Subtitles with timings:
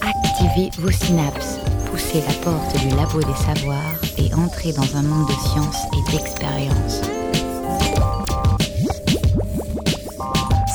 [0.00, 1.58] Activez vos synapses,
[1.90, 6.12] poussez la porte du labo des savoirs et entrez dans un monde de science et
[6.12, 7.02] d'expérience.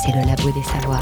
[0.03, 1.01] C'est le labo des savoirs.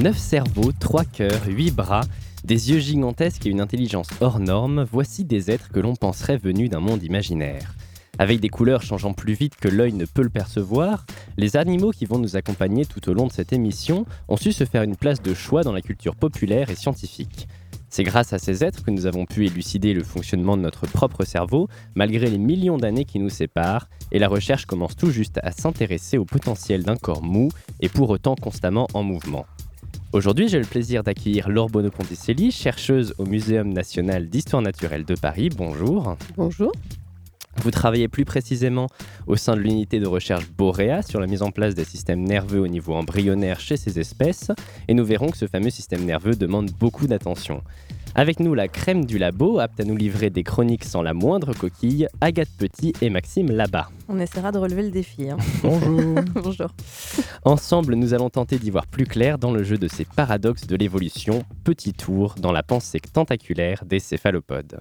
[0.00, 2.02] 9 cerveaux, 3 cœurs, 8 bras,
[2.44, 6.70] des yeux gigantesques et une intelligence hors norme, voici des êtres que l'on penserait venus
[6.70, 7.74] d'un monde imaginaire.
[8.22, 12.06] Avec des couleurs changeant plus vite que l'œil ne peut le percevoir, les animaux qui
[12.06, 15.20] vont nous accompagner tout au long de cette émission ont su se faire une place
[15.20, 17.48] de choix dans la culture populaire et scientifique.
[17.88, 21.24] C'est grâce à ces êtres que nous avons pu élucider le fonctionnement de notre propre
[21.24, 21.66] cerveau,
[21.96, 26.16] malgré les millions d'années qui nous séparent, et la recherche commence tout juste à s'intéresser
[26.16, 27.48] au potentiel d'un corps mou
[27.80, 29.46] et pour autant constamment en mouvement.
[30.12, 35.48] Aujourd'hui, j'ai le plaisir d'accueillir Laure Bono-Ponticelli, chercheuse au Muséum national d'histoire naturelle de Paris.
[35.48, 36.16] Bonjour.
[36.36, 36.70] Bonjour.
[37.56, 38.88] Vous travaillez plus précisément
[39.26, 42.60] au sein de l'unité de recherche Borea sur la mise en place des systèmes nerveux
[42.60, 44.50] au niveau embryonnaire chez ces espèces,
[44.88, 47.62] et nous verrons que ce fameux système nerveux demande beaucoup d'attention.
[48.14, 51.54] Avec nous, la crème du labo, apte à nous livrer des chroniques sans la moindre
[51.54, 53.88] coquille, Agathe Petit et Maxime Labat.
[54.08, 55.30] On essaiera de relever le défi.
[55.30, 55.38] hein.
[55.62, 56.14] Bonjour.
[56.34, 56.68] Bonjour.
[57.44, 60.76] Ensemble, nous allons tenter d'y voir plus clair dans le jeu de ces paradoxes de
[60.76, 61.42] l'évolution.
[61.64, 64.80] Petit tour dans la pensée tentaculaire des céphalopodes.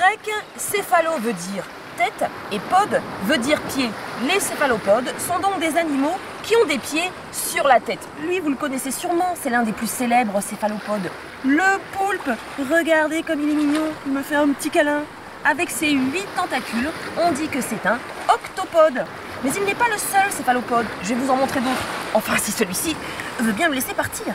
[0.00, 1.62] Grec, céphalo veut dire
[1.98, 3.90] tête et pod veut dire pied.
[4.26, 8.00] Les céphalopodes sont donc des animaux qui ont des pieds sur la tête.
[8.22, 11.10] Lui, vous le connaissez sûrement, c'est l'un des plus célèbres céphalopodes.
[11.44, 12.30] Le poulpe,
[12.72, 15.02] regardez comme il est mignon, il me fait un petit câlin.
[15.44, 17.98] Avec ses huit tentacules, on dit que c'est un
[18.32, 19.04] octopode.
[19.44, 21.84] Mais il n'est pas le seul céphalopode, je vais vous en montrer d'autres.
[22.14, 22.96] Enfin, si celui-ci
[23.40, 24.32] veut bien me laisser partir.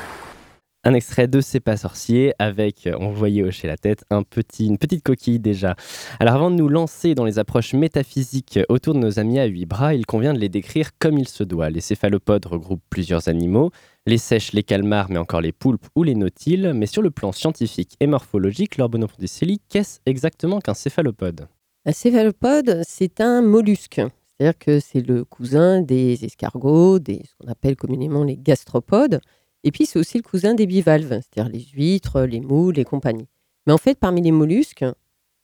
[0.87, 4.77] Un extrait de C'est pas sorcier avec, on voyait hocher la tête, un petit, une
[4.77, 5.75] petite coquille déjà.
[6.19, 9.65] Alors avant de nous lancer dans les approches métaphysiques autour de nos amis à huit
[9.65, 11.71] bras, il convient de les décrire comme il se doit.
[11.71, 13.71] Les céphalopodes regroupent plusieurs animaux,
[14.05, 16.73] les sèches, les calmars, mais encore les poulpes ou les nautiles.
[16.75, 21.47] Mais sur le plan scientifique et morphologique, Laure Bonoponticelli, qu'est-ce exactement qu'un céphalopode?
[21.85, 24.01] Un céphalopode, c'est un mollusque.
[24.37, 29.19] C'est-à-dire que c'est le cousin des escargots, des, ce qu'on appelle communément les gastropodes.
[29.65, 33.27] Et puis, c'est aussi le cousin des bivalves, c'est-à-dire les huîtres, les moules et compagnie.
[33.65, 34.85] Mais en fait, parmi les mollusques,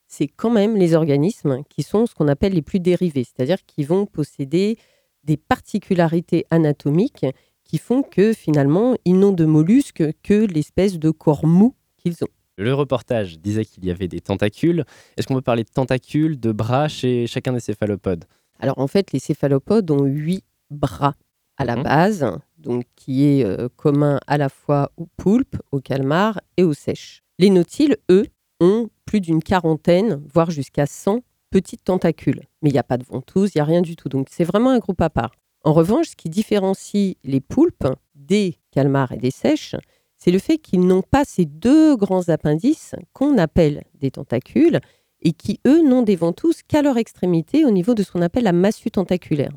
[0.07, 3.83] c'est quand même les organismes qui sont ce qu'on appelle les plus dérivés, c'est-à-dire qui
[3.83, 4.77] vont posséder
[5.23, 7.25] des particularités anatomiques
[7.63, 12.27] qui font que finalement, ils n'ont de mollusques que l'espèce de corps mou qu'ils ont.
[12.57, 14.83] Le reportage disait qu'il y avait des tentacules.
[15.17, 18.25] Est-ce qu'on peut parler de tentacules, de bras chez chacun des céphalopodes?
[18.59, 21.15] Alors en fait, les céphalopodes ont huit bras
[21.57, 21.83] à la Mhm.
[21.83, 22.25] base,
[22.61, 27.23] donc qui est euh, commun à la fois aux poulpes, aux calmars et aux sèches.
[27.39, 28.25] Les nautiles, eux,
[28.59, 32.41] ont plus d'une quarantaine, voire jusqu'à 100 petites tentacules.
[32.61, 34.09] Mais il n'y a pas de ventouses, il n'y a rien du tout.
[34.09, 35.31] Donc c'est vraiment un groupe à part.
[35.63, 39.75] En revanche, ce qui différencie les poulpes des calmars et des sèches,
[40.17, 44.79] c'est le fait qu'ils n'ont pas ces deux grands appendices qu'on appelle des tentacules
[45.21, 48.43] et qui, eux, n'ont des ventouses qu'à leur extrémité au niveau de ce qu'on appelle
[48.43, 49.55] la massue tentaculaire.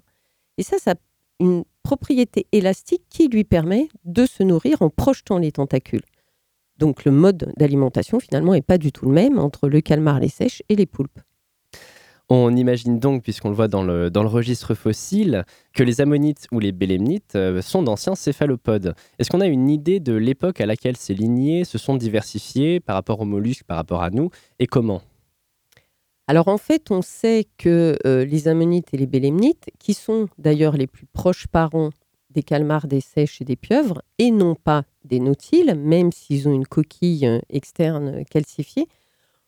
[0.59, 0.95] Et ça, ça
[1.41, 6.03] une propriété élastique qui lui permet de se nourrir en projetant les tentacules.
[6.79, 10.29] Donc le mode d'alimentation, finalement, n'est pas du tout le même entre le calmar, les
[10.29, 11.21] sèches et les poulpes.
[12.31, 16.73] On imagine donc, puisqu'on le voit dans le, registre fossile, que les ammonites ou les
[16.73, 18.95] bélémnites euh, sont d'anciens céphalopodes.
[19.19, 22.97] Est-ce qu'on a une idée de l'époque à laquelle ces lignées se sont diversifiées par
[22.97, 25.03] rapport aux mollusques, par rapport à nous, et comment?
[26.27, 30.77] Alors en fait, on sait que euh, les ammonites et les bélémnites, qui sont d'ailleurs
[30.77, 31.91] les plus proches parents
[32.31, 36.55] des calmars, des sèches et des pieuvres, et non pas des nautiles, même s'ils ont
[36.55, 38.89] une coquille euh, externe euh, calcifiée,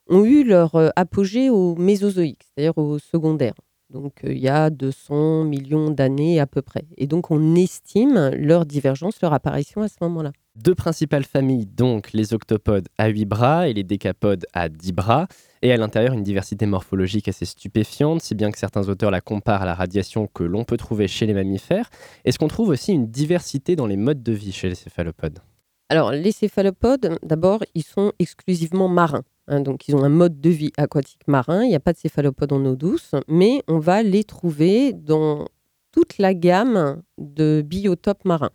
[0.08, 3.54] ont eu leur apogée au Mésozoïque, c'est-à-dire au secondaire.
[3.90, 6.84] Donc il y a 200 millions d'années à peu près.
[6.96, 10.30] Et donc on estime leur divergence, leur apparition à ce moment-là.
[10.56, 15.26] Deux principales familles, donc les octopodes à 8 bras et les décapodes à 10 bras,
[15.66, 19.62] et à l'intérieur une diversité morphologique assez stupéfiante, si bien que certains auteurs la comparent
[19.62, 21.90] à la radiation que l'on peut trouver chez les mammifères.
[22.24, 25.40] Est-ce qu'on trouve aussi une diversité dans les modes de vie chez les céphalopodes?
[25.88, 29.24] Alors, les céphalopodes, d'abord, ils sont exclusivement marins.
[29.48, 31.64] hein, donc, ils ont un mode de vie aquatique marin.
[31.64, 35.46] Il n'y a pas de céphalopodes en eau douce, mais on va les trouver dans
[35.90, 38.50] toute la gamme de biotopes marins.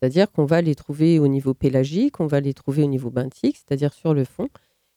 [0.00, 3.56] C'est-à-dire qu'on va les trouver au niveau pélagique, on va les trouver au niveau benthique,
[3.56, 4.48] c'est-à-dire sur le fond.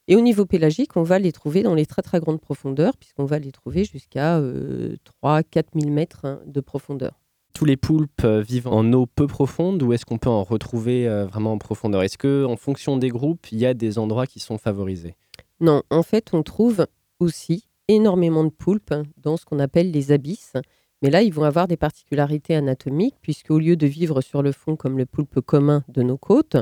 [0.08, 3.24] Et au niveau pélagique, on va les trouver dans les très très grandes profondeurs, puisqu'on
[3.24, 7.20] va les trouver jusqu'à 3-4 000 mètres hein, de profondeur.
[7.54, 11.06] Tous les poulpes euh, vivent en eau peu profonde ou est-ce qu'on peut en retrouver
[11.06, 12.02] euh, vraiment en profondeur?
[12.02, 15.14] Est-ce que, en fonction des groupes, il y a des endroits qui sont favorisés?
[15.60, 16.86] Non, en fait, on trouve
[17.20, 20.54] aussi énormément de poulpes dans ce qu'on appelle les abysses.
[21.02, 24.76] Mais là, ils vont avoir des particularités anatomiques, puisqu'au lieu de vivre sur le fond
[24.76, 26.56] comme le poulpe commun de nos côtes,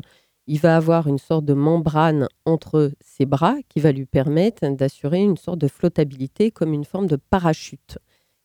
[0.50, 5.20] il va avoir une sorte de membrane entre ses bras qui va lui permettre d'assurer
[5.20, 7.98] une sorte de flottabilité comme une forme de parachute.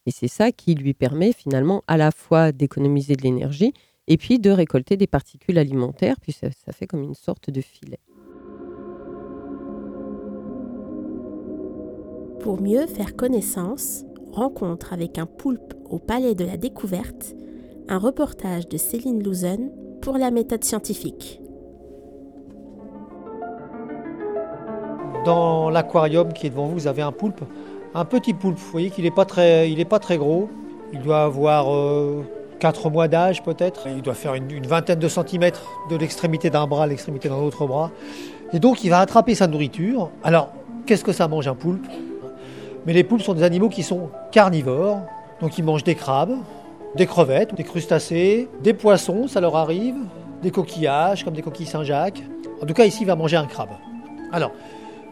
[0.06, 3.74] Et c'est ça qui lui permet finalement à la fois d'économiser de l'énergie
[4.07, 8.00] et puis de récolter des particules alimentaires, puis ça, fait comme une sorte de filet.
[12.40, 17.34] Pour mieux faire connaissance, rencontre avec un poulpe au Palais de la Découverte,
[17.88, 19.72] un reportage de Céline Louzen
[20.04, 21.42] pour la méthode scientifique.
[25.25, 27.42] Dans l'aquarium qui est devant vous, vous avez un poulpe,
[27.94, 28.57] un petit poulpe.
[28.57, 30.50] Vous voyez qu'il n'est pas, très, pas très gros.
[30.94, 31.66] Il doit avoir
[32.60, 33.88] 4 euh, mois d'âge peut-être.
[33.88, 37.36] Il doit faire une, une, vingtaine de centimètres de l'extrémité d'un bras à l'extrémité d'un
[37.36, 37.92] autre bras.
[38.54, 40.12] Et donc il va attraper sa nourriture.
[40.24, 40.50] Alors,
[40.86, 41.88] qu'est-ce que ça mange un poulpe?
[42.86, 45.00] Mais les poulpes sont des animaux qui sont carnivores.
[45.42, 46.38] Donc ils mangent des crabes,
[46.95, 49.95] des crevettes, des crustacés, des poissons, ça leur arrive,
[50.42, 52.21] des coquillages comme des coquilles Saint-Jacques.
[52.62, 53.71] En tout cas, ici, il va manger un crabe.
[54.31, 54.51] Alors,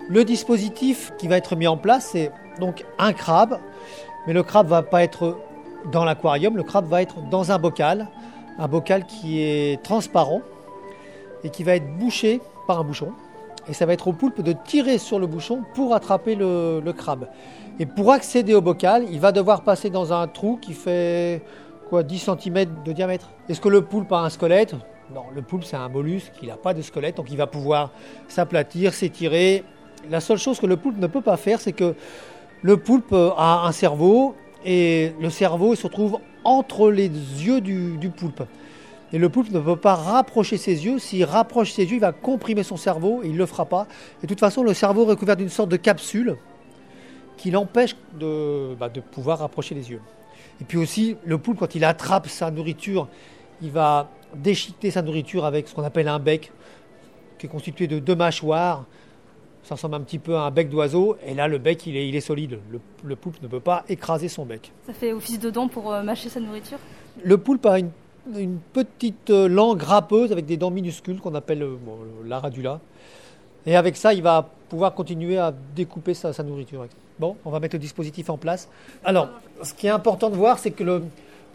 [0.09, 3.59] le dispositif qui va être mis en place, c'est donc un crabe,
[4.27, 5.37] mais le crabe va pas être
[5.91, 8.07] dans l'aquarium, le crabe va être dans un bocal,
[8.57, 10.41] un bocal qui est transparent
[11.43, 13.11] et qui va être bouché par un bouchon.
[13.67, 16.93] Et ça va être au poulpe de tirer sur le bouchon pour attraper le, le
[16.93, 17.29] crabe.
[17.79, 21.41] Et pour accéder au bocal, il va devoir passer dans un trou qui fait
[21.89, 23.29] quoi 10 cm de diamètre.
[23.47, 24.75] Est-ce que le poulpe a un squelette?
[25.13, 27.91] Non, le poulpe c'est un mollusque, il n'a pas de squelette, donc il va pouvoir
[28.27, 29.63] s'aplatir, s'étirer
[30.09, 31.95] la seule chose que le poulpe ne peut pas faire, c'est que
[32.61, 34.35] le poulpe a un cerveau
[34.65, 38.43] et le cerveau se trouve entre les yeux du, poulpe.
[39.11, 40.99] Et le poulpe ne peut pas rapprocher ses yeux.
[40.99, 43.87] S'il rapproche ses yeux, il va comprimer son cerveau et il ne le fera pas.
[44.19, 46.37] Et de toute façon, le cerveau est recouvert d'une sorte de capsule
[47.37, 50.01] qui l'empêche de, bah, de pouvoir rapprocher les yeux.
[50.61, 53.07] Et puis aussi, le poulpe, quand il attrape sa nourriture,
[53.61, 56.51] il va déchiqueter sa nourriture avec ce qu'on appelle un bec,
[57.37, 58.85] qui est constitué de deux mâchoires
[59.63, 62.07] ça ressemble un petit peu à un bec d'oiseau, et là le bec il est,
[62.07, 62.59] il est solide.
[63.03, 64.71] Le, poulpe ne peut pas écraser son bec.
[64.85, 66.79] Ça fait office de dents pour euh, mâcher sa nourriture?
[67.23, 67.91] Le poulpe a une,
[68.73, 71.77] petite euh, langue râpeuse avec des dents minuscules qu'on appelle euh,
[72.25, 72.79] la radula.
[73.65, 76.85] Et avec ça, il va pouvoir continuer à découper sa, nourriture.
[77.19, 78.67] Bon, on va mettre le dispositif en place.
[79.05, 79.29] Alors,
[79.61, 81.03] ce qui est important de voir, c'est que le,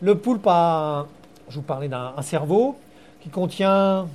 [0.01, 1.07] le poulpe a,
[1.51, 2.77] je vous parlais d'un cerveau
[3.21, 4.07] qui contient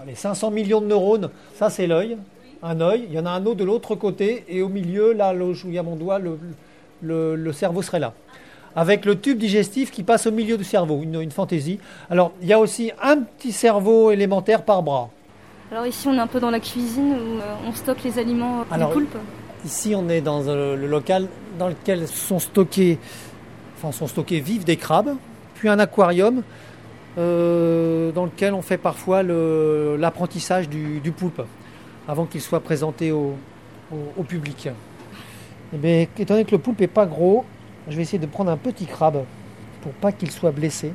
[0.00, 1.30] allez, 500 millions de neurones.
[1.56, 2.16] Ça, c'est l'œil
[2.64, 5.34] un œil, il y en a un autre de l'autre côté, et au milieu, là,
[5.34, 8.14] où il y a mon doigt, le, cerveau serait là.
[8.74, 11.78] Avec le tube digestif qui passe au milieu du cerveau, une, fantaisie.
[12.10, 15.10] Alors, il y a aussi un petit cerveau élémentaire par bras.
[15.70, 18.64] Alors ici, on est un peu dans la cuisine où euh, on stocke les aliments
[18.76, 19.16] des poulpes.
[19.64, 21.28] Ici, on est dans le local
[21.58, 22.98] dans lequel sont stockés,
[23.76, 25.16] enfin, sont stockés vifs des crabes,
[25.54, 26.42] puis un aquarium
[27.16, 31.42] euh, dans lequel on fait parfois l'apprentissage du, du, poulpe
[32.08, 33.34] avant qu'il soit présenté au,
[34.28, 34.66] public.
[34.66, 34.70] Et
[35.74, 37.44] eh bien, étant donné que le poulpe n'est pas gros,
[37.88, 39.24] je vais essayer de prendre un petit crabe
[39.82, 40.92] pour pas qu'il soit blessé.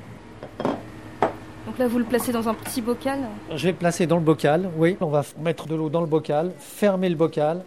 [1.65, 3.19] Donc là, vous le placez dans un petit bocal
[3.55, 4.97] Je vais le placer dans le bocal, oui.
[5.01, 7.63] On va mettre de l'eau dans le bocal, fermer le bocal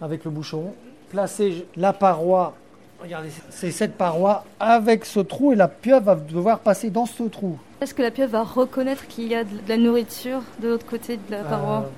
[0.00, 0.72] avec le bouchon,
[1.10, 2.54] placer la paroi.
[3.02, 7.24] Regardez, c'est cette paroi avec ce trou et la pieuvre va devoir passer dans ce
[7.24, 7.58] trou.
[7.80, 11.16] Est-ce que la pieuvre va reconnaître qu'il y a de la nourriture de l'autre côté
[11.16, 11.84] de la paroi?
[11.86, 11.88] euh,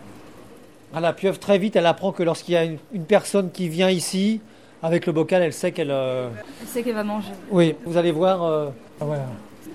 [0.94, 3.88] ah, la pieuvre, très vite, elle apprend que lorsqu'il y a une, personne qui vient
[3.88, 4.40] ici,
[4.82, 5.90] avec le bocal, elle sait qu'elle.
[5.90, 6.28] Euh,
[6.61, 7.32] elle sait qu'elle va manger.
[7.50, 8.42] Oui, vous allez voir.
[8.42, 8.68] Euh,
[9.00, 9.04] ah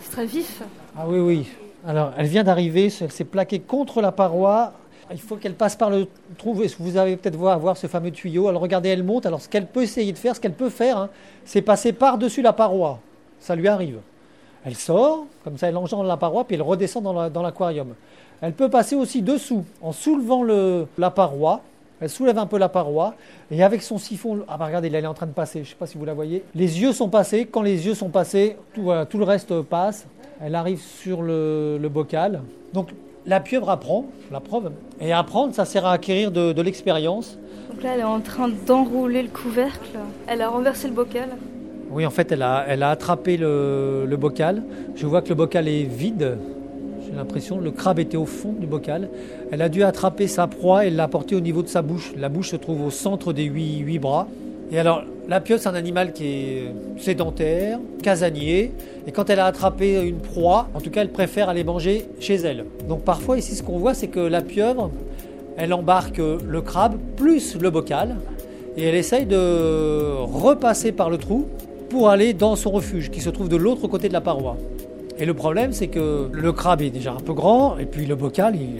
[0.01, 0.61] C'est très vif.
[0.95, 1.47] Ah oui, oui.
[1.87, 4.73] Alors, elle vient d'arriver, elle s'est plaquée contre la paroi.
[5.09, 6.07] Il faut qu'elle passe par le
[6.37, 6.53] trou.
[6.79, 8.49] Vous avez peut-être voir, voir ce fameux tuyau.
[8.49, 9.25] Alors, regardez, elle monte.
[9.25, 11.09] Alors, ce qu'elle peut essayer de faire, ce qu'elle peut faire, hein,
[11.45, 12.99] c'est passer par-dessus la paroi.
[13.39, 13.99] Ça lui arrive.
[14.65, 17.93] Elle sort, comme ça, elle engendre la paroi, puis elle redescend dans l'aquarium.
[18.41, 20.43] Elle peut passer aussi dessous en soulevant
[20.97, 21.61] la paroi.
[21.99, 23.15] Elle soulève un peu la paroi
[23.49, 25.69] et avec son siphon, ah bah regardez, elle est en train de passer, je ne
[25.69, 26.43] sais pas si vous la voyez.
[26.53, 30.05] Les yeux sont passés, quand les yeux sont passés, tout, tout le reste passe.
[30.39, 32.41] Elle arrive sur le, bocal.
[32.73, 32.89] Donc
[33.25, 34.71] la pieuvre apprend, la preuve.
[35.01, 37.39] Et apprendre, ça sert à acquérir de, l'expérience.
[37.71, 39.97] Donc là, elle est en train d'enrouler le couvercle.
[40.27, 41.29] Elle a renversé le bocal.
[41.89, 44.61] Oui, en fait, elle a, elle a attrapé le, le bocal.
[44.95, 46.37] Je vois que le bocal est vide
[47.09, 47.59] j'ai l'impression.
[47.59, 49.09] Le crabe était au fond du bocal.
[49.51, 52.13] Elle a dû attraper sa proie et l'a porter au niveau de sa bouche.
[52.17, 54.27] La bouche se trouve au centre des huit, bras.
[54.71, 58.71] Et alors, la pieuvre, c'est un animal qui est sédentaire, casanier.
[59.05, 62.35] Et quand elle a attrapé une proie, en tout cas, elle préfère aller manger chez
[62.35, 62.65] elle.
[62.87, 64.91] Donc parfois, ici, ce qu'on voit, c'est que la pieuvre,
[65.57, 68.17] elle embarque le crabe plus le bocal.
[68.75, 71.47] et elle essaye de repasser par le trou
[71.89, 74.57] pour aller dans son refuge qui se trouve de l'autre côté de la paroi.
[75.19, 78.15] Et le problème, c'est que le crabe est déjà un peu grand, et puis le
[78.15, 78.77] bocal, il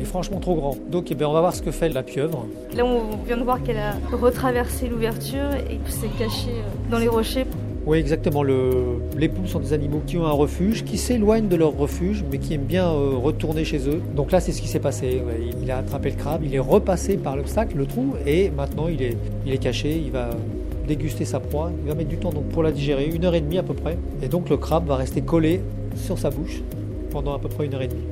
[0.00, 0.76] est franchement trop grand.
[0.88, 2.46] Donc eh bien, on va voir ce que fait la pieuvre.
[2.76, 7.08] Là, on vient de voir qu'elle a retraversé l'ouverture et s'est cachée euh, dans les
[7.08, 7.44] rochers.
[7.86, 8.42] Oui, exactement.
[8.42, 8.70] Le...
[9.18, 12.38] Les poules sont des animaux qui ont un refuge, qui s'éloignent de leur refuge, mais
[12.38, 14.00] qui aiment bien euh, retourner chez eux.
[14.14, 15.22] Donc là, c'est ce qui s'est passé.
[15.60, 19.02] Il a attrapé le crabe, il est repassé par l'obstacle, le trou, et maintenant il
[19.02, 20.00] est, il est caché.
[20.04, 20.30] Il va
[20.86, 21.72] déguster sa proie.
[21.82, 23.74] Il va mettre du temps donc, pour la digérer, une heure et demie à peu
[23.74, 23.98] près.
[24.22, 25.60] Et donc le crabe va rester collé
[25.96, 26.62] sur sa bouche
[27.10, 28.04] pendant à peu près une heure et demie.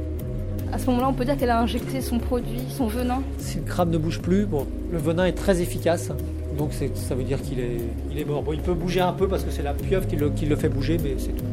[0.73, 3.23] À ce moment-là, on peut dire qu'elle a injecté son produit, son venin.
[3.39, 6.11] Si le crabe ne bouge plus, bon, le venin est très efficace.
[6.59, 7.79] Donc ça veut dire qu'il est,
[8.11, 8.43] il est mort.
[8.43, 10.57] Bon, il peut bouger un peu parce que c'est la pieuvre qui le, qui le,
[10.57, 11.45] fait bouger, mais c'est tout.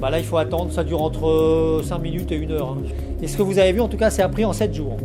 [0.00, 2.70] Bah là, il faut attendre, ça dure entre 5 minutes et 1 heure.
[2.70, 2.82] Hein.
[3.22, 4.96] Et ce que vous avez vu, en tout cas, c'est appris en 7 jours.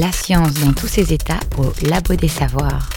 [0.00, 2.88] La science dans tous ses états au Labo des Savoirs.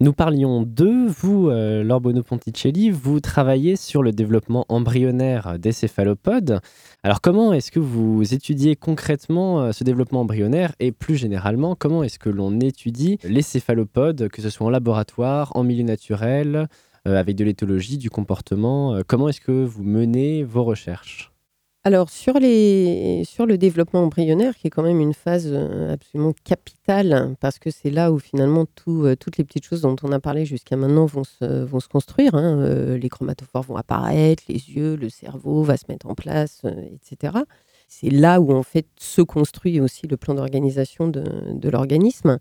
[0.00, 6.60] Nous parlions de vous, euh, Lorbono Ponticelli, vous travaillez sur le développement embryonnaire des céphalopodes.
[7.02, 12.04] Alors comment est-ce que vous étudiez concrètement euh, ce développement embryonnaire et plus généralement, comment
[12.04, 16.68] est-ce que l'on étudie les céphalopodes, que ce soit en laboratoire, en milieu naturel,
[17.08, 21.31] euh, avec de l'éthologie, du comportement Comment est-ce que vous menez vos recherches?
[21.84, 26.32] Alors, sur, les, sur le développement embryonnaire, qui est quand même une phase euh, absolument
[26.44, 30.20] capitale, parce que c'est là où finalement euh, toutes les petites choses dont on a
[30.20, 32.36] parlé jusqu'à maintenant vont se, vont se construire.
[32.36, 32.60] Hein.
[32.60, 36.62] Euh, les chromatophores vont apparaître, les yeux, le cerveau va se mettre en place,
[36.92, 37.38] etc.
[37.88, 42.38] C'est là où en fait se construit aussi le plan d'organisation de, de l'organisme.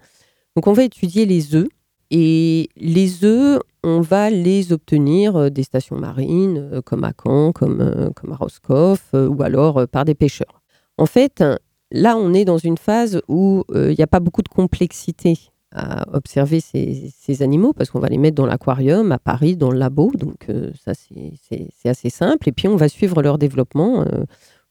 [0.55, 1.67] Donc, on va étudier les œufs.
[2.11, 7.53] Et les œufs, on va les obtenir euh, des stations marines, euh, comme à Caen,
[7.53, 10.61] comme, euh, comme à Roscoff, ou alors par des pêcheurs.
[10.97, 11.43] En fait,
[11.89, 15.39] là, on est dans une phase où il n'y a pas beaucoup de complexité
[15.73, 19.71] à observer ces, ces animaux, parce qu'on va les mettre dans l'aquarium à Paris, dans
[19.71, 20.47] le labo, donc
[20.83, 22.49] ça, c'est assez simple.
[22.49, 24.05] Et puis, on va suivre leur développement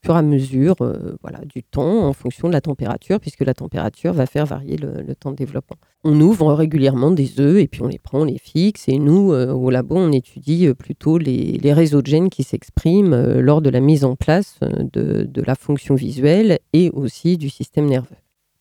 [0.04, 3.54] fur et à mesure euh, voilà, du temps en fonction de la température, puisque la
[3.54, 5.76] température va faire varier le, temps de développement.
[6.04, 8.88] On ouvre régulièrement des œufs et puis on les prend, on les fixe.
[8.88, 12.42] Et nous, euh, au labo, on étudie euh, plutôt les, les réseaux de gènes qui
[12.42, 17.50] s'expriment lors de la mise en place de, de, la fonction visuelle et aussi du
[17.50, 18.16] système nerveux.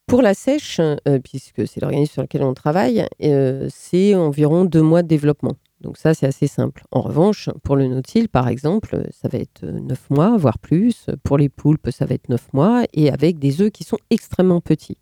[0.07, 0.81] Pour la sèche,
[1.23, 3.05] puisque c'est l'organisme sur lequel on travaille,
[3.69, 5.53] c'est environ deux mois de développement.
[5.81, 6.83] Donc ça, c'est assez simple.
[6.91, 11.07] En revanche, pour le nautile, par exemple, ça va être 9 mois, voire plus.
[11.23, 14.61] Pour les poulpes, ça va être 9 mois, et avec des œufs qui sont extrêmement
[14.61, 14.97] petits.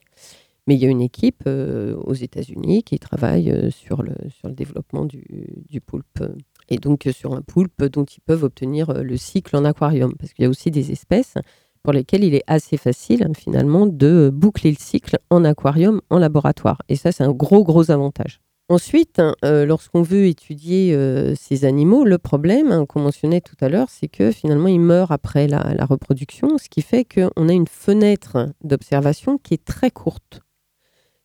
[0.67, 4.49] Mais il y a une équipe euh, aux États-Unis qui travaille euh, sur, le, sur
[4.49, 5.25] le développement du,
[5.69, 6.21] du, poulpe.
[6.67, 10.13] Et donc sur un poulpe dont ils peuvent obtenir euh, le cycle en aquarium.
[10.19, 11.35] Parce qu'il y a aussi des espèces
[11.83, 16.19] pour lesquelles il est assez facile hein, finalement de boucler le cycle en aquarium, en
[16.19, 16.81] laboratoire.
[16.89, 18.41] Et ça, c'est un gros, gros avantage.
[18.69, 23.69] Ensuite, euh, lorsqu'on veut étudier euh, ces animaux, le problème hein, qu'on mentionnait tout à
[23.69, 27.67] l'heure, c'est que finalement, ils meurent après la, reproduction, ce qui fait qu'on a une
[27.67, 30.41] fenêtre d'observation qui est très courte.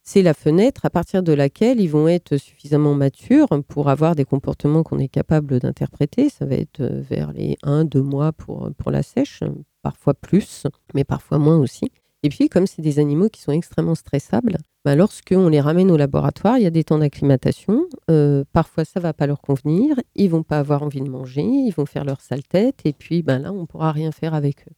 [0.05, 4.25] C'est la fenêtre à partir de laquelle ils vont être suffisamment matures pour avoir des
[4.25, 6.29] comportements qu'on est capable d'interpréter.
[6.29, 9.43] Ça va être euh, vers les 1-2 mois pour, pour la sèche,
[9.83, 11.91] parfois plus, mais parfois moins aussi.
[12.25, 15.97] Et puis, comme c'est des animaux qui sont extrêmement stressables, bah, lorsqu'on les ramène au
[15.97, 17.85] laboratoire, il y a des temps d'acclimatation.
[18.11, 19.97] Euh, parfois, ça va pas leur convenir.
[20.14, 21.43] Ils vont pas avoir envie de manger.
[21.43, 22.81] Ils vont faire leur sale tête.
[22.85, 24.73] Et puis, ben là, on pourra rien faire avec eux.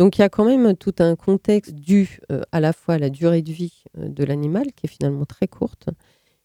[0.00, 2.98] Donc, il y a quand même tout un contexte dû euh, à la fois à
[2.98, 5.90] la durée de vie euh, de l'animal, qui est finalement très courte,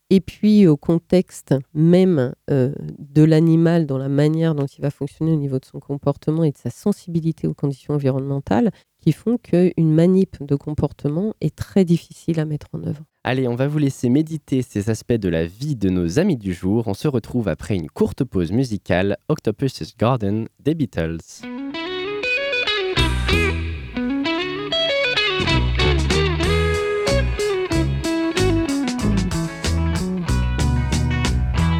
[0.10, 5.38] et puis au contexte même de l'animal dans la manière dont il va fonctionner au
[5.38, 8.72] niveau de son comportement et de sa sensibilité aux conditions environnementales,
[9.03, 13.03] qui font qu'une manip de comportement est très difficile à mettre en œuvre.
[13.25, 16.53] Allez, on va vous laisser méditer ces aspects de la vie de nos amis du
[16.53, 16.88] jour.
[16.88, 21.17] On se retrouve après une courte pause musicale, Octopus's Garden des Beatles.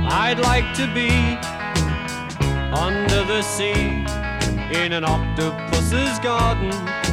[0.10, 1.38] I'd like to be
[2.74, 4.04] under the sea
[4.74, 7.03] in an octopus's garden.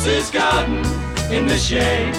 [0.00, 0.78] Octopus's garden
[1.30, 2.14] in the shade.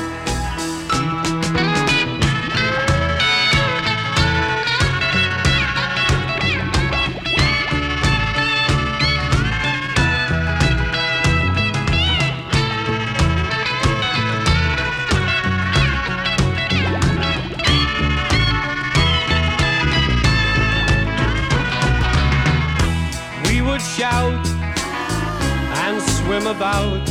[23.48, 24.48] We would shout
[25.84, 27.11] and swim about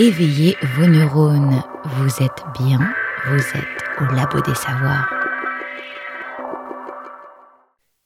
[0.00, 1.60] Éveillez vos neurones.
[1.84, 2.78] Vous êtes bien,
[3.26, 5.17] vous êtes au labo des savoirs.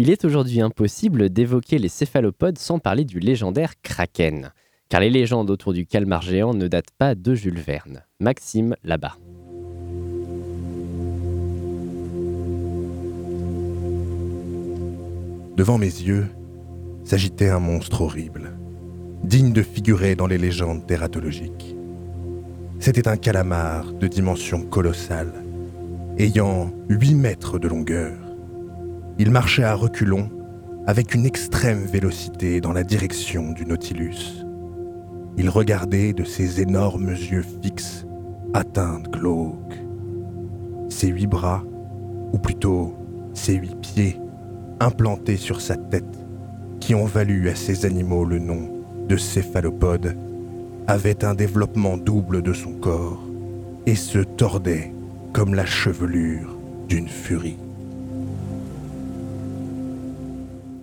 [0.03, 4.51] Il est aujourd'hui impossible d'évoquer les céphalopodes sans parler du légendaire kraken.
[4.89, 8.03] Car les légendes autour du calmar géant ne datent pas de Jules Verne.
[8.19, 9.17] Maxime là-bas.
[15.57, 16.27] Devant mes yeux
[17.05, 18.51] s'agitait un monstre horrible,
[19.23, 21.77] digne de figurer dans les légendes tératologiques.
[22.81, 25.45] C'était un calamar de dimension colossale,
[26.19, 28.22] ayant 8 mètres de longueur.
[29.25, 30.29] Il marchait à reculons
[30.85, 34.45] avec une extrême vélocité dans la direction du Nautilus.
[35.37, 38.05] Il regardait de ses énormes yeux fixes,
[38.53, 39.81] atteints de glauques.
[40.89, 41.63] Ses huit bras,
[42.33, 42.97] ou plutôt
[43.33, 44.19] ses huit pieds,
[44.81, 46.19] implantés sur sa tête,
[46.81, 48.73] qui ont valu à ces animaux le nom
[49.09, 50.17] de céphalopodes,
[50.89, 53.23] avaient un développement double de son corps
[53.87, 54.93] et se tordaient
[55.33, 56.59] comme la chevelure
[56.89, 57.59] d'une furie.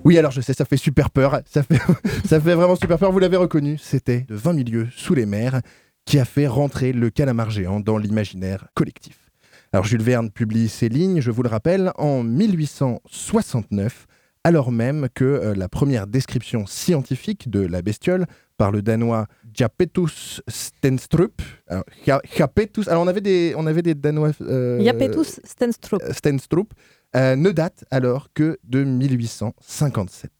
[0.05, 1.41] Oui, alors je sais, ça fait super peur.
[1.45, 1.77] Ça fait,
[2.27, 3.11] ça fait vraiment super peur.
[3.11, 5.61] Vous l'avez reconnu, c'était de 20 milieux sous les mers
[6.05, 9.29] qui a fait rentrer le calamar géant dans l'imaginaire collectif.
[9.71, 14.07] Alors Jules Verne publie ces lignes, je vous le rappelle, en 1869,
[14.43, 18.25] alors même que euh, la première description scientifique de la bestiole
[18.57, 21.41] par le danois Japetus Stenstrup.
[21.67, 24.31] Alors, Ja- Japetus, alors on avait des, on avait des danois.
[24.41, 26.01] euh, Japetus Stenstrup.
[26.11, 26.73] Stenstrup,
[27.15, 30.31] euh, ne date alors que de 1857.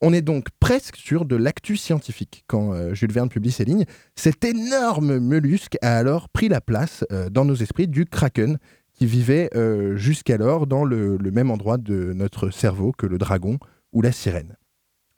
[0.00, 3.84] On est donc presque sur de l'actu scientifique quand euh, Jules Verne publie ces lignes.
[4.14, 8.58] Cet énorme mollusque a alors pris la place euh, dans nos esprits du kraken
[8.94, 9.50] qui vivait
[9.96, 13.58] jusqu'alors dans le, le même endroit de notre cerveau que le dragon
[13.92, 14.56] ou la sirène.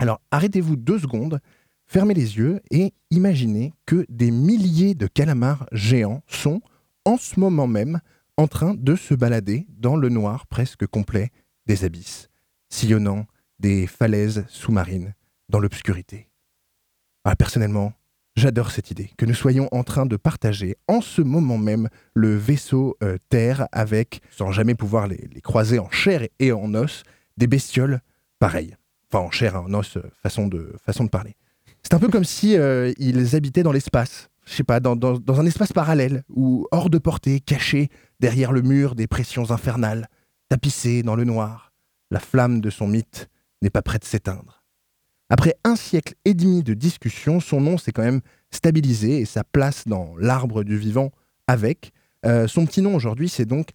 [0.00, 1.38] Alors arrêtez-vous deux secondes,
[1.86, 6.60] fermez les yeux et imaginez que des milliers de calamars géants sont,
[7.04, 8.00] en ce moment même,
[8.38, 11.30] en train de se balader dans le noir presque complet
[11.66, 12.28] des abysses,
[12.70, 13.26] sillonnant
[13.58, 15.14] des falaises sous-marines
[15.48, 16.28] dans l'obscurité.
[17.24, 17.92] Ah, personnellement,
[18.36, 22.36] j'adore cette idée, que nous soyons en train de partager en ce moment même le
[22.36, 27.02] vaisseau euh, Terre avec, sans jamais pouvoir les, croiser en chair et en os,
[27.38, 28.00] des bestioles
[28.38, 28.76] pareilles.
[29.10, 31.34] Enfin, en chair et en os, euh, façon de, façon de parler.
[31.82, 35.46] C'est un peu comme si euh, ils habitaient dans l'espace, je sais pas, dans, un
[35.46, 40.08] espace parallèle, ou hors de portée, cachés derrière le mur des pressions infernales,
[40.48, 41.72] tapissés dans le noir.
[42.10, 43.28] La flamme de son mythe
[43.60, 44.64] n'est pas prête de s'éteindre.
[45.28, 49.44] Après un siècle et demi de discussion, son nom s'est quand même stabilisé et sa
[49.44, 51.10] place dans l'arbre du vivant
[51.46, 51.92] avec.
[52.24, 53.70] Euh, son petit nom aujourd'hui, c'est donc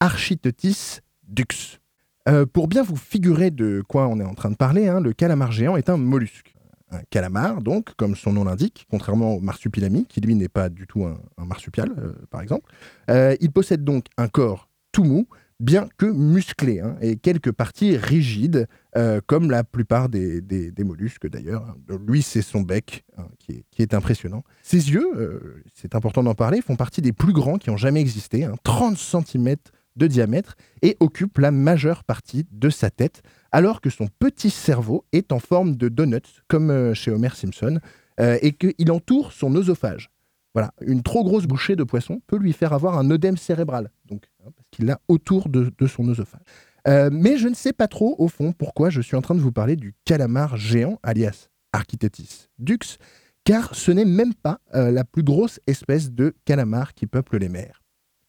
[0.00, 1.80] Architeutis dux.
[2.28, 5.14] Euh, pour bien vous figurer de quoi on est en train de parler, hein, le
[5.14, 6.54] calamar géant est un mollusque.
[6.90, 10.86] Un calamar, donc, comme son nom l'indique, contrairement au marsupilami, qui lui n'est pas du
[10.86, 12.70] tout un, marsupial, euh, par exemple.
[13.10, 15.26] Euh, il possède donc un corps tout mou,
[15.60, 21.28] bien que musclé, hein, et quelques parties rigides, euh, comme la plupart des, des- mollusques
[21.28, 21.64] d'ailleurs.
[21.90, 21.98] hein.
[22.06, 24.44] Lui, c'est son bec hein, qui, est, qui est impressionnant.
[24.62, 28.44] Ses yeux, c'est important d'en parler, font partie des plus grands qui ont jamais existé,
[28.44, 29.56] hein, 30 cm
[29.96, 35.04] de diamètre, et occupent la majeure partie de sa tête, alors que son petit cerveau
[35.12, 37.80] est en forme de donut, comme euh, chez Homer Simpson,
[38.20, 40.10] euh, et qu'il entoure son oesophage.
[40.54, 44.24] Voilà, une trop grosse bouchée de poisson peut lui faire avoir un œdème cérébral, donc
[44.44, 46.40] hein, parce qu'il l'a autour de, son oesophage.
[46.86, 49.40] Euh, mais je ne sais pas trop, au fond, pourquoi je suis en train de
[49.40, 52.98] vous parler du calamar géant, alias Architeuthis dux,
[53.44, 57.82] car ce n'est même pas la plus grosse espèce de calamar qui peuple les mers.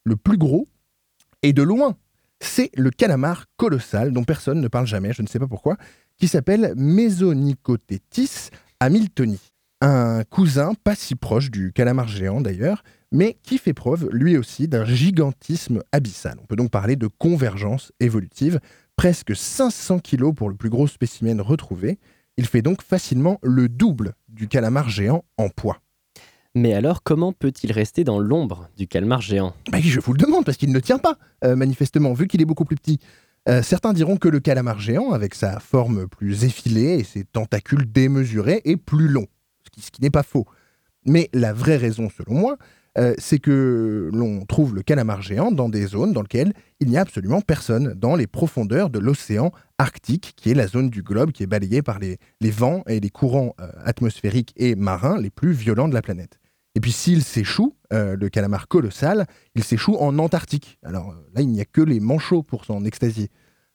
[0.03, 0.67] Le plus gros,
[1.41, 1.95] et de loin,
[2.39, 5.78] c'est le calamar colossal dont personne ne parle jamais, je ne sais pas pourquoi,
[6.17, 8.49] qui s'appelle Mesonicotetis
[8.80, 9.39] hamiltoni.
[9.82, 14.67] Un cousin pas si proche du calamar géant d'ailleurs, mais qui fait preuve lui aussi
[14.67, 16.38] d'un gigantisme abyssal.
[16.41, 18.60] On peut donc parler de convergence évolutive,
[18.95, 21.99] presque 500 kg pour le plus gros spécimen retrouvé.
[22.36, 25.82] Il fait donc facilement le double du calamar géant en poids.
[26.60, 29.54] Mais alors, comment peut-il rester dans l'ombre du calmar géant?
[29.72, 32.45] Bah, je vous le demande, parce qu'il ne tient pas, euh, manifestement, vu qu'il est
[32.45, 33.00] beaucoup plus petit.
[33.48, 37.89] Euh, certains diront que le calamar géant, avec sa forme plus effilée et ses tentacules
[37.89, 39.26] démesurés, est plus long,
[39.63, 40.45] ce qui, n'est pas faux.
[41.06, 42.58] Mais la vraie raison, selon moi,
[42.98, 46.98] euh, c'est que l'on trouve le calamar géant dans des zones dans lesquelles il n'y
[46.98, 51.32] a absolument personne, dans les profondeurs de l'océan Arctique, qui est la zone du globe
[51.32, 52.19] qui est balayée par les,
[52.52, 56.38] vents et les courants atmosphériques et marins les plus violents de la planète.
[56.79, 60.79] Et puis s'il s'échoue, euh, le calamar colossal, il s'échoue en Antarctique.
[60.81, 63.27] Alors euh, là, il n'y a que les manchots pour s'en extasier.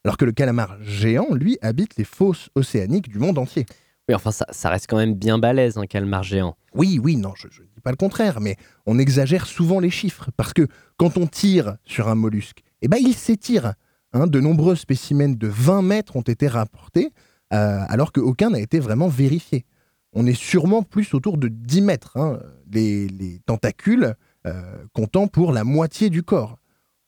[0.06, 3.66] Alors que le calamar géant, lui, habite les fosses océaniques du monde entier.
[4.08, 6.56] Oui, enfin, ça, ça reste quand même bien balèze, un calmar géant.
[6.72, 10.30] Oui, oui, non, je ne dis pas le contraire, mais on exagère souvent les chiffres,
[10.38, 13.74] parce que quand on tire sur un mollusque, eh ben, il s'étire.
[14.14, 14.26] hein.
[14.28, 17.10] de nombreux spécimens de 20 mètres ont été rapportés,
[17.52, 19.66] euh, alors qu'aucun n'a été vraiment vérifié.
[20.14, 22.38] On est sûrement plus autour de 10 mètres, hein,
[22.72, 24.14] les, les tentacules
[24.46, 26.59] euh, comptant pour la moitié du corps.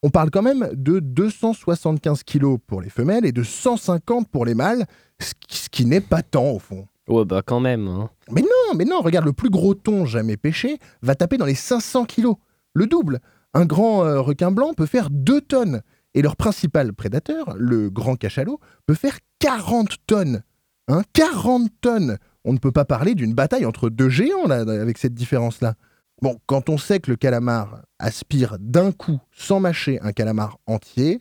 [0.02, 4.54] On parle quand même de 275 kilos pour les femelles et de 150 pour les
[4.54, 4.86] mâles,
[5.20, 5.32] ce
[5.70, 6.86] qui, n'est pas tant au fond.
[7.08, 7.88] Ouais, bah quand même.
[7.88, 8.10] hein.
[8.30, 11.54] Mais non, mais non, regarde, le plus gros thon jamais pêché va taper dans les
[11.54, 12.36] 500 kilos,
[12.74, 13.20] le double.
[13.54, 15.80] Un grand euh, requin blanc peut faire 2 tonnes.
[16.14, 20.42] Et leur principal prédateur, le grand cachalot, peut faire 40 tonnes.
[20.88, 24.98] Hein, 40 tonnes On ne peut pas parler d'une bataille entre deux géants là, avec
[24.98, 25.74] cette différence-là.
[26.22, 31.20] Bon, quand on sait que le calamar aspire d'un coup, sans mâcher, un calamar entier,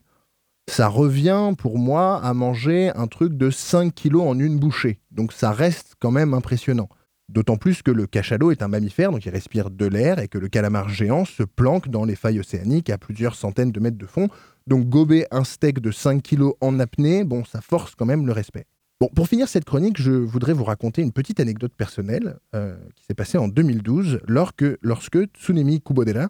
[0.70, 5.00] ça revient pour moi à manger un truc de 5 kilos en une bouchée.
[5.10, 6.90] Donc ça reste quand même impressionnant.
[7.28, 10.38] D'autant plus que le cachalot est un mammifère, donc il respire de l'air, et que
[10.38, 14.06] le calamar géant se planque dans les failles océaniques à plusieurs centaines de mètres de
[14.06, 14.30] fond.
[14.68, 18.32] Donc gober un steak de 5 kilos en apnée, bon, ça force quand même le
[18.32, 18.68] respect.
[19.02, 23.04] Bon, pour finir cette chronique, je voudrais vous raconter une petite anecdote personnelle euh, qui
[23.04, 26.30] s'est passée en 2012 lorsque, Tsunemi Kubodera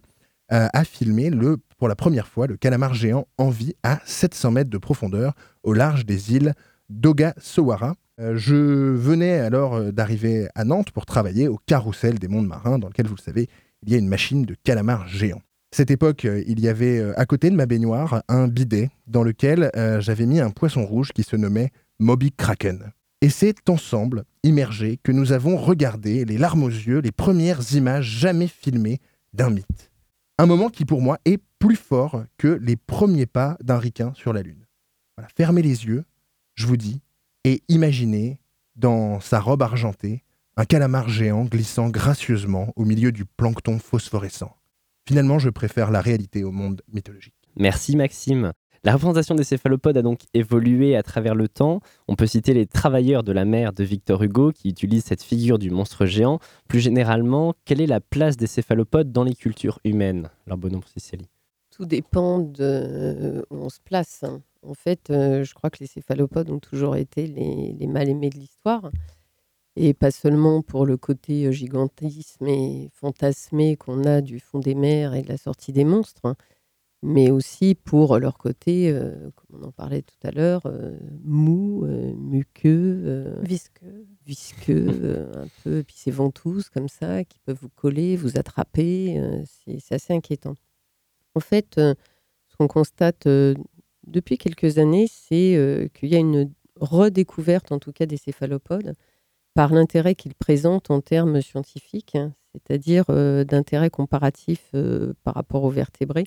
[0.51, 4.49] euh, a filmé le, pour la première fois le calamar géant en vie à 700
[4.49, 6.55] mètres de profondeur au large des îles
[6.89, 7.93] d'Ogasawara.
[8.19, 12.87] Euh, je venais alors d'arriver à Nantes pour travailler au carrousel des mondes marins dans
[12.87, 13.47] lequel, vous le savez,
[13.83, 15.41] il y a une machine de calamar géant.
[15.71, 20.25] Cette époque, il y avait à côté de ma baignoire un bidet dans lequel j'avais
[20.25, 22.91] mis un poisson rouge qui se nommait Moby Kraken.
[23.21, 28.05] Et c'est ensemble, immergés, que nous avons regardé, les larmes aux yeux, les premières images
[28.05, 28.99] jamais filmées
[29.33, 29.91] d'un mythe.
[30.37, 34.33] Un moment qui pour moi est plus fort que les premiers pas d'un ricain sur
[34.33, 34.65] la Lune.
[35.35, 36.03] Fermez les yeux,
[36.55, 37.01] je vous dis,
[37.45, 38.39] et imaginez,
[38.75, 40.23] dans sa robe argentée,
[40.57, 44.55] un calamar géant glissant gracieusement au milieu du plancton phosphorescent.
[45.07, 47.33] Finalement, je préfère la réalité au monde mythologique.
[47.55, 48.51] Merci Maxime.
[48.85, 51.79] La représentation des céphalopodes a donc évolué à travers le temps.
[52.07, 55.57] On peut citer les travailleurs de la mer de Victor Hugo qui utilisent cette figure
[55.57, 56.37] du monstre géant.
[56.67, 60.29] Plus généralement, quelle est la place des céphalopodes dans les cultures humaines?
[60.45, 61.27] Alors bon nom pour Cécilie.
[61.71, 64.21] Tout dépend de où on se place.
[64.21, 64.43] hein.
[64.61, 68.37] En fait, euh, je crois que les céphalopodes ont toujours été les, les mal-aimés de
[68.37, 68.91] l'histoire.
[69.75, 74.75] Et pas seulement pour le côté euh, gigantisme et fantasmé qu'on a du fond des
[74.75, 76.35] mers et de la sortie des monstres, hein,
[77.05, 81.85] mais aussi pour leur côté, euh, comme on en parlait tout à l'heure, euh, mou,
[81.85, 84.07] euh, muqueux, Visqueux.
[84.25, 89.21] visqueux, un peu, puis ces ventouses comme ça qui peuvent vous coller, vous attraper.
[89.45, 90.55] c'est assez inquiétant.
[91.35, 93.27] En fait, ce qu'on constate
[94.07, 98.93] depuis quelques années, c'est qu'il y a une redécouverte, en tout cas des céphalopodes,
[99.53, 103.05] par l'intérêt qu'il présente en termes scientifiques, hein, c'est-à-dire
[103.45, 104.71] d'intérêt comparatif
[105.23, 106.25] par rapport aux vertébrés,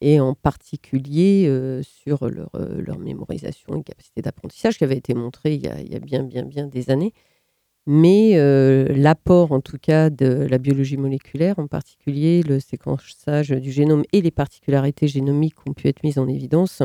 [0.00, 5.14] et en particulier euh, sur leur, euh, leur mémorisation et capacité d'apprentissage qui avait été
[5.14, 7.12] montré il y, a, bien, bien, bien des années.
[7.88, 13.70] Mais euh, l'apport, en tout cas, de la biologie moléculaire, en particulier le séquençage du
[13.70, 16.82] génome et les particularités génomiques qui ont pu être mises en évidence,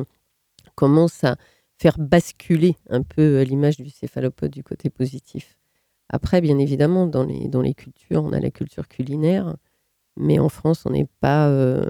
[0.75, 1.37] commence à
[1.79, 5.57] faire basculer un peu l'image du céphalopode du côté positif.
[6.09, 9.55] Après, bien évidemment, dans les, dans les cultures, on a la culture culinaire,
[10.17, 11.85] mais en France, on n'est pas, euh,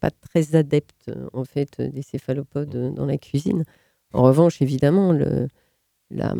[0.00, 3.64] pas très adepte, euh, en fait, des céphalopodes euh, dans la cuisine.
[4.12, 5.12] En revanche, évidemment,
[6.10, 6.34] la,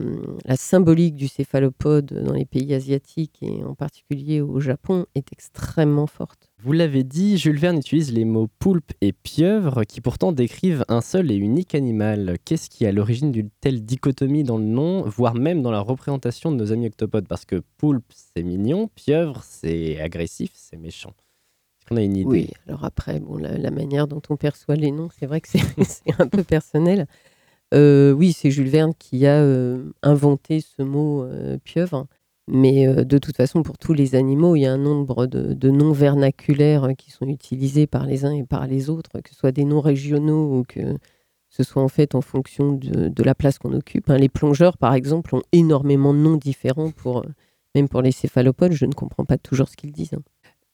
[0.44, 6.06] la symbolique du céphalopode dans les pays asiatiques et en particulier au Japon est extrêmement
[6.06, 6.53] forte.
[6.64, 11.02] Vous l'avez dit, Jules Verne utilise les mots poulpe et pieuvre qui pourtant décrivent un
[11.02, 12.38] seul et unique animal.
[12.46, 15.80] Qu'est-ce qui est à l'origine d'une telle dichotomie dans le nom, voire même dans la
[15.80, 17.28] représentation de nos amis octopodes?
[17.28, 21.10] Parce que poulpe, c'est mignon, pieuvre, c'est agressif, c'est méchant.
[21.10, 22.26] Est-ce qu'on a une idée?
[22.30, 25.48] Oui, alors après, bon, la, la manière dont on perçoit les noms, c'est vrai que
[25.48, 27.06] c'est c'est un peu personnel.
[27.74, 32.06] Euh, oui, c'est Jules Verne qui a euh, inventé ce mot euh, pieuvre.
[32.48, 35.70] Mais euh, de toute façon, pour tous les animaux, il y a un nombre de,
[35.70, 39.34] noms vernaculaires euh, qui sont utilisés par les uns et par les autres, que ce
[39.36, 40.98] soit des noms régionaux ou que
[41.48, 44.10] ce soit en fait en fonction de, de la place qu'on occupe.
[44.10, 44.18] hein.
[44.18, 47.24] Les plongeurs, par exemple, ont énormément de noms différents pour, euh,
[47.74, 48.72] même pour les céphalopodes.
[48.72, 50.14] Je ne comprends pas toujours ce qu'ils disent.
[50.14, 50.22] hein.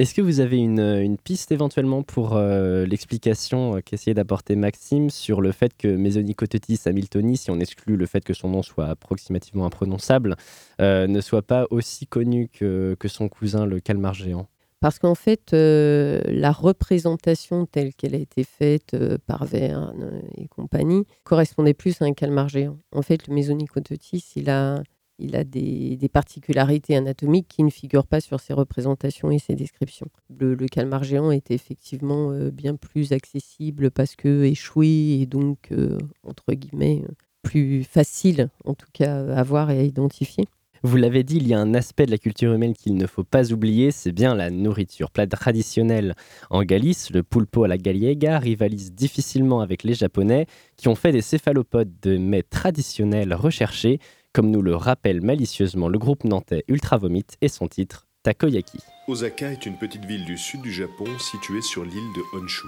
[0.00, 5.42] Est-ce que vous avez une, piste éventuellement pour euh, l'explication euh, qu'essayait d'apporter Maxime sur
[5.42, 9.66] le fait que Mesonicotetis hamiltoni, si on exclut le fait que son nom soit approximativement
[9.66, 10.36] imprononçable,
[10.80, 14.48] euh, ne soit pas aussi connu que, que son cousin le calmar géant?
[14.80, 21.74] Parce qu'en fait, la représentation telle qu'elle a été faite par Verne et compagnie correspondait
[21.74, 22.78] plus à un calmar géant.
[22.90, 24.82] En fait, le Mesonicotetis, il a,
[25.20, 30.09] il a des, particularités anatomiques qui ne figurent pas sur ses représentations et ses descriptions.
[30.38, 35.98] Le, calmar géant était effectivement euh, bien plus accessible parce que échoué et donc, euh,
[36.24, 40.46] entre guillemets, euh, plus facile en tout cas à voir et à identifier.
[40.83, 43.22] Vous l'avez dit, il y a un aspect de la culture humaine qu'il ne faut
[43.22, 45.11] pas oublier, c'est bien la nourriture.
[45.11, 46.14] Plat traditionnel
[46.48, 50.46] en Galice, le pulpo à la gallega rivalise difficilement avec les Japonais
[50.78, 53.98] qui ont fait des céphalopodes de mets traditionnels recherchés,
[54.32, 58.78] comme nous le rappelle malicieusement le groupe nantais Ultra Vomit et son titre Takoyaki.
[59.08, 62.66] Osaka est une petite ville du sud du Japon située sur l'île de Honshu.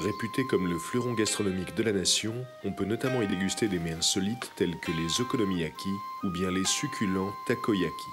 [0.00, 2.32] Réputée comme le fleuron gastronomique de la nation,
[2.64, 5.90] on peut notamment y déguster des mets insolites tels que les okonomiyaki
[6.24, 8.08] ou bien les succulents takoyaki.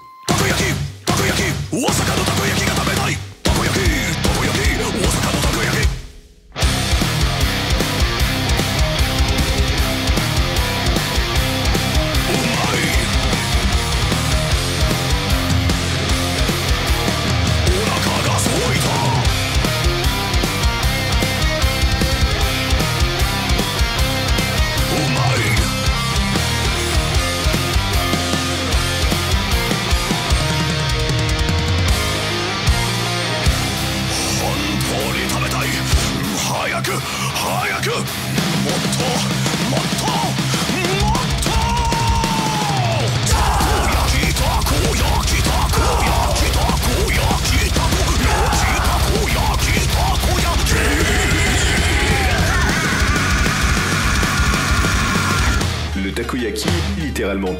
[5.72, 5.99] Le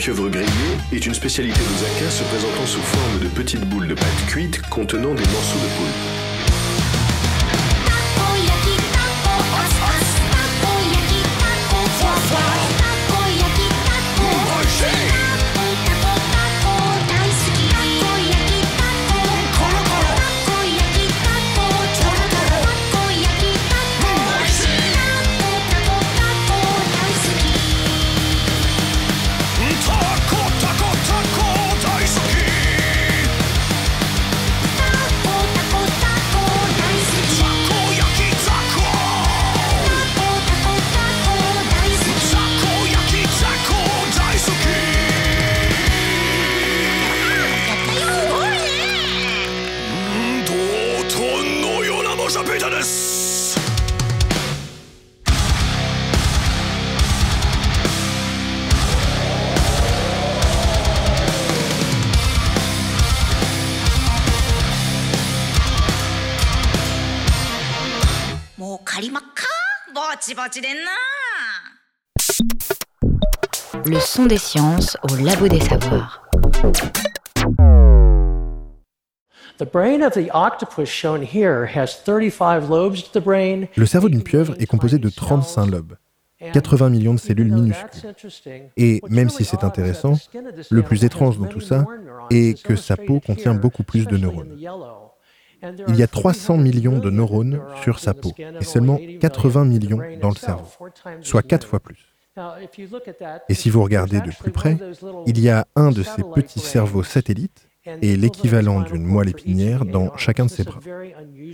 [0.01, 4.27] pieuvre grillée, est une spécialité d'Osaka se présentant sous forme de petites boules de pâte
[4.29, 6.30] cuite contenant des morceaux de poulpe.
[74.31, 76.23] Des sciences au labo des savoirs.
[79.59, 83.67] The brain of the octopus shown here has 35 lobes to the brain.
[83.77, 85.97] Le cerveau d'une pieuvre est composé de 35 lobes,
[86.53, 88.13] 80 millions de cellules minuscules.
[88.77, 90.15] Et même si c'est intéressant,
[90.71, 91.85] le plus étrange dans tout ça
[92.31, 94.57] est que sa peau contient beaucoup plus de neurones.
[95.89, 100.31] Il y a 300 millions de neurones sur sa peau et seulement 80 millions dans
[100.31, 100.69] le cerveau,
[101.21, 102.07] soit 4 fois plus.
[103.49, 104.77] Et si vous regardez de plus près,
[105.27, 107.69] il y a un de ces petits cerveaux satellites
[108.03, 110.81] et l'équivalent d'une moelle épinière dans chacun de ses bras.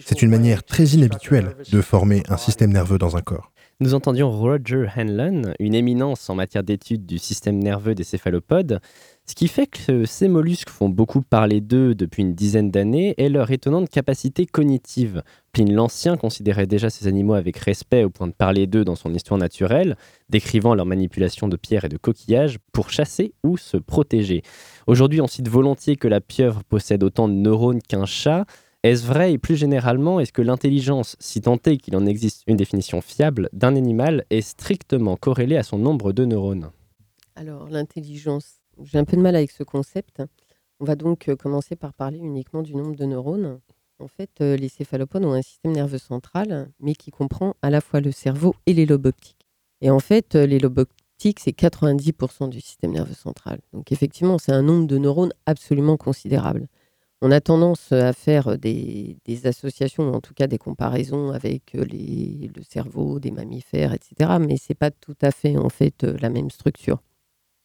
[0.05, 3.53] C'est une manière très inhabituelle de former un système nerveux dans un corps.
[3.79, 8.81] Nous entendions Roger Hanlon, une éminence en matière d'étude du système nerveux des céphalopodes,
[9.27, 13.29] ce qui fait que ces mollusques font beaucoup parler d'eux depuis une dizaine d'années est
[13.29, 15.23] leur étonnante capacité cognitive.
[15.53, 19.12] Pline l'Ancien considérait déjà ces animaux avec respect au point de parler d'eux dans son
[19.12, 19.99] histoire naturelle,
[20.31, 24.41] décrivant leur manipulation de pierres et de coquillages pour chasser ou se protéger.
[24.87, 28.47] Aujourd'hui, on cite volontiers que la pieuvre possède autant de neurones qu'un chat,
[28.90, 32.57] est-ce vrai et plus généralement, est-ce que l'intelligence, si tant est qu'il en existe une
[32.57, 36.70] définition fiable, d'un animal est strictement corrélée à son nombre de neurones?
[37.35, 40.22] Alors, l'intelligence, j'ai un peu de mal avec ce concept.
[40.81, 43.61] On va donc euh, commencer par parler uniquement du nombre de neurones.
[43.99, 47.81] En fait, euh, les céphalopodes ont un système nerveux central, mais qui comprend à la
[47.81, 49.46] fois le cerveau et les lobes optiques.
[49.81, 53.61] Et en fait, euh, les lobes optiques, c'est 90% du système nerveux central.
[53.72, 56.68] Donc effectivement, c'est un nombre de neurones absolument considérable
[57.22, 62.62] on a tendance à faire des, associations, ou en tout cas des comparaisons avec le
[62.62, 64.37] cerveau des mammifères, etc.
[64.40, 67.00] Mais ce n'est pas tout à fait en fait la même structure.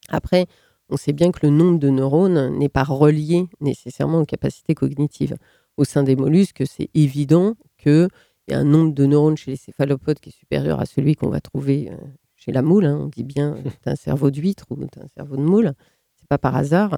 [0.10, 0.48] Après,
[0.90, 5.36] on sait bien que le nombre de neurones n'est pas relié nécessairement aux capacités cognitives.
[5.78, 8.10] Au sein des mollusques, c'est évident qu'il
[8.50, 11.30] y a un nombre de neurones chez les céphalopodes qui est supérieur à celui qu'on
[11.30, 11.92] va trouver
[12.36, 12.86] chez la moule.
[12.86, 13.00] Hein.
[13.02, 15.74] On dit bien un cerveau d'huître ou un cerveau de moule.
[16.16, 16.98] C'est pas par hasard.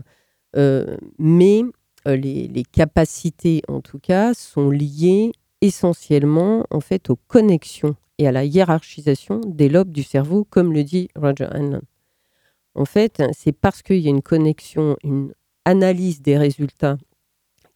[1.17, 1.63] mais
[2.07, 8.31] euh, les, capacités, en tout cas, sont liées essentiellement en fait aux connexions et à
[8.31, 11.81] la hiérarchisation des lobes du cerveau, comme le dit Roger Hanlon.
[12.75, 16.97] En fait, c'est parce qu'il y a une connexion, une analyse des résultats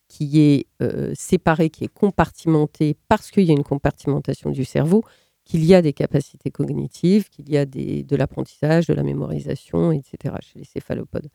[0.08, 5.04] qui est euh, séparée, qui est compartimentée, parce qu'il y a une compartimentation du cerveau,
[5.44, 10.36] qu'il y a des capacités cognitives, qu'il y a de l'apprentissage, de la mémorisation, etc.
[10.42, 11.30] chez les céphalopodes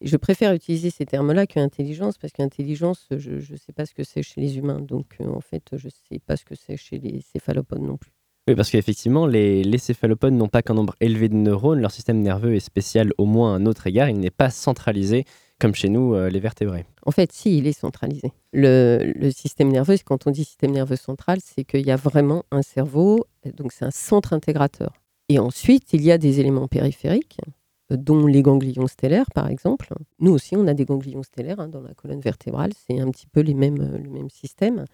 [0.00, 4.22] je préfère utiliser ces termes-là qu'intelligence, parce qu'intelligence, je ne sais pas ce que c'est
[4.22, 4.80] chez les humains.
[4.80, 7.96] Donc, euh, en fait, je ne sais pas ce que c'est chez les céphalopodes non
[7.96, 8.12] plus.
[8.48, 11.80] Oui, parce qu'effectivement, les, les, céphalopodes n'ont pas qu'un nombre élevé de neurones.
[11.80, 14.08] Leur système nerveux est spécial au moins à un autre égard.
[14.08, 15.24] Il n'est pas centralisé
[15.58, 16.84] comme chez nous, euh, les vertébrés.
[17.06, 18.30] En fait, si, il est centralisé.
[18.52, 22.44] Le, le système nerveux, quand on dit système nerveux central, c'est qu'il y a vraiment
[22.50, 24.92] un cerveau, donc c'est un centre intégrateur.
[25.28, 27.38] Et ensuite, il y a des éléments périphériques
[27.90, 29.92] dont les ganglions stellaires, par exemple.
[30.18, 33.26] Nous aussi, on a des ganglions stellaires hein, dans la colonne vertébrale, c'est un petit
[33.26, 34.84] peu les mêmes, euh, le même système.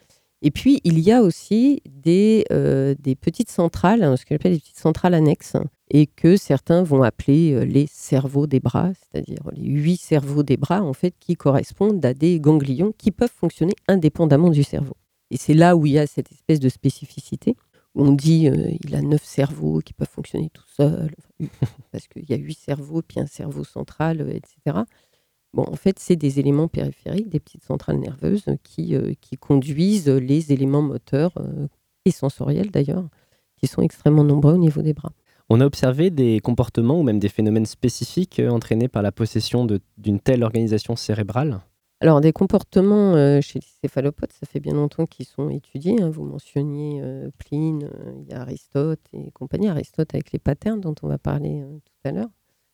[0.44, 4.55] Et puis, il y a aussi des, euh, des petites centrales, hein, ce que j'appelle
[4.55, 5.57] des petites centrales annexes,
[5.88, 10.57] et que certains vont appeler euh, les cerveaux des bras, c'est-à-dire les huit cerveaux des
[10.57, 14.96] bras, en fait, qui correspondent à des ganglions qui peuvent fonctionner indépendamment du cerveau.
[15.31, 17.57] Et c'est là où il y a cette espèce de spécificité
[17.94, 21.14] on dit qu'il il a neuf cerveaux qui peuvent fonctionner tout seuls,
[21.92, 24.85] parce qu'il y a huit cerveaux, puis un cerveau central, euh, etc.
[25.52, 30.09] Bon, en fait, c'est des éléments périphériques, des petites centrales nerveuses qui, euh, qui conduisent
[30.09, 31.68] les éléments moteurs euh,
[32.07, 33.07] et sensoriels d'ailleurs,
[33.57, 35.12] qui sont extrêmement nombreux au niveau des bras.
[35.50, 39.66] On a observé des comportements ou même des phénomènes spécifiques entraînés par la possession
[39.98, 41.61] d'une telle organisation cérébrale?
[42.03, 46.03] Alors, des comportements euh, chez les céphalopodes, ça fait bien longtemps qu'ils sont étudiés.
[46.03, 46.11] Hein.
[46.11, 49.69] Vous mentionniez euh, Pline, euh, il y a Aristote et compagnie.
[49.69, 52.31] Aristote avec les patterns dont on va parler tout à l'heure,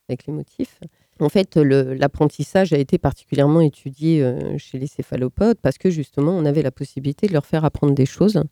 [0.08, 0.80] avec les motifs.
[1.20, 4.24] En fait, l'apprentissage a été particulièrement étudié
[4.56, 8.06] chez les céphalopodes parce que justement, on avait la possibilité de leur faire apprendre des
[8.06, 8.42] choses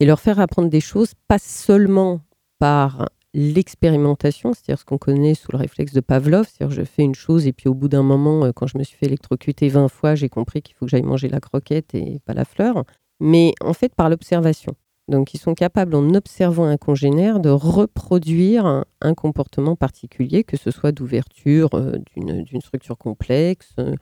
[0.00, 2.20] et leur faire apprendre des choses pas seulement
[2.58, 7.14] par l'expérimentation, c'est-à-dire ce qu'on connaît sous le réflexe de Pavlov, c'est-à-dire je fais une
[7.14, 9.88] chose et puis au bout d'un moment, euh, quand je me suis fait électrocuter 20
[9.88, 12.84] fois, j'ai compris qu'il faut que j'aille manger la croquette et pas la fleur,
[13.20, 14.74] mais en fait par l'observation.
[15.08, 20.70] Donc ils sont capables, en observant un congénère, de reproduire un, comportement particulier, que ce
[20.70, 23.96] soit d'ouverture euh, d'une structure complexe, euh,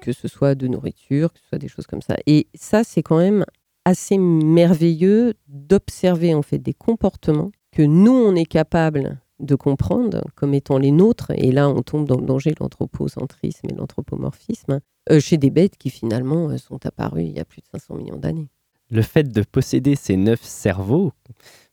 [0.00, 2.16] que ce soit de nourriture, que ce soit des choses comme ça.
[2.26, 3.44] Et ça, c'est quand même
[3.84, 10.54] assez merveilleux d'observer en fait des comportements que nous, on est capable de comprendre comme
[10.54, 15.20] étant les nôtres, et là on tombe dans le danger de l'anthropocentrisme et l'anthropomorphisme, euh,
[15.20, 18.16] chez des bêtes qui finalement euh, sont apparues il y a plus de 500 millions
[18.16, 18.48] d'années.
[18.90, 21.12] Le fait de posséder ces neuf cerveaux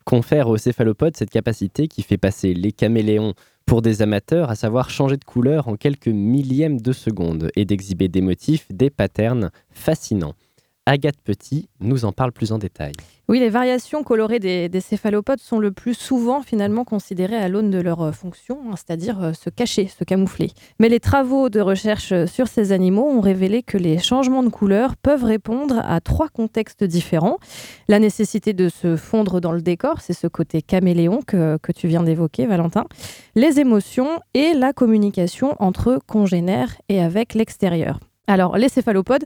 [0.03, 3.33] confère aux céphalopodes cette capacité qui fait passer les caméléons
[3.65, 8.09] pour des amateurs, à savoir changer de couleur en quelques millièmes de seconde et d'exhiber
[8.09, 10.33] des motifs, des patterns fascinants.
[10.85, 12.91] Agathe Petit nous en parle plus en détail.
[13.29, 17.71] Oui, les variations colorées des, des céphalopodes sont le plus souvent finalement considérées à l'aune
[17.71, 20.51] de leur euh, fonction, hein, c'est-à-dire euh, se cacher, se camoufler.
[20.79, 24.49] Mais les travaux de recherche euh, sur ces animaux ont révélé que les changements de
[24.49, 27.37] couleur peuvent répondre à trois contextes différents.
[27.87, 31.87] La nécessité de se fondre dans le décor, c'est ce côté caméléon que, que tu
[31.87, 32.83] viens d'évoquer, Valentin.
[33.35, 37.99] Les émotions et la communication entre congénères et avec l'extérieur.
[38.27, 39.25] Alors, les céphalopodes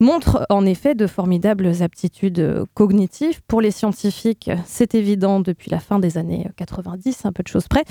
[0.00, 3.40] montrent en effet de formidables aptitudes euh, cognitives.
[3.46, 7.68] Pour les scientifiques, c'est évident depuis la fin des années 90, un peu de choses
[7.68, 7.84] près.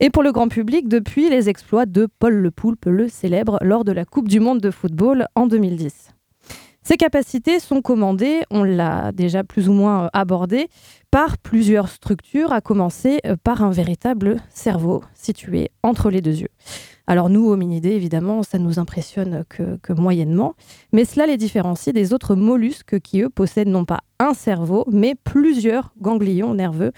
[0.00, 3.84] Et pour le grand public, depuis les exploits de Paul Le Poulpe, le célèbre, lors
[3.84, 6.14] de la Coupe du Monde de football en 2010.
[6.86, 10.68] Ces capacités sont commandées, on l'a déjà plus ou moins euh, abordé,
[11.10, 16.50] par plusieurs structures, à commencer euh, par un véritable cerveau situé entre les deux yeux.
[17.06, 20.56] Alors nous, hominidés, évidemment, ça nous impressionne que, que, moyennement,
[20.92, 25.14] mais cela les différencie des autres mollusques qui, eux, possèdent non pas un cerveau, mais
[25.14, 26.92] plusieurs ganglions nerveux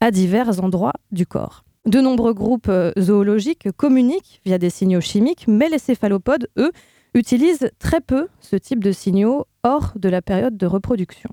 [0.00, 1.64] à divers endroits du corps.
[1.86, 6.72] De nombreux groupes euh, zoologiques communiquent via des signaux chimiques, mais les céphalopodes, eux,
[7.14, 11.30] utilisent très peu ce type de signaux hors de la période de reproduction.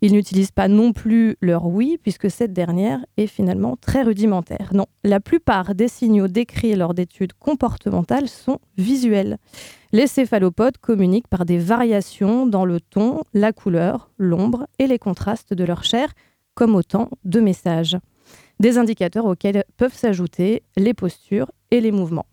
[0.00, 4.70] Ils n'utilisent pas non plus leur oui, puisque cette dernière est finalement très rudimentaire.
[4.72, 9.38] Non, la plupart des signaux décrits lors d'études comportementales sont visuels.
[9.92, 15.54] Les céphalopodes communiquent par des variations dans le ton, la couleur, l'ombre et les contrastes
[15.54, 16.12] de leur chair,
[16.54, 17.96] comme autant de messages.
[18.60, 22.26] Des indicateurs auxquels peuvent s'ajouter les postures et les mouvements.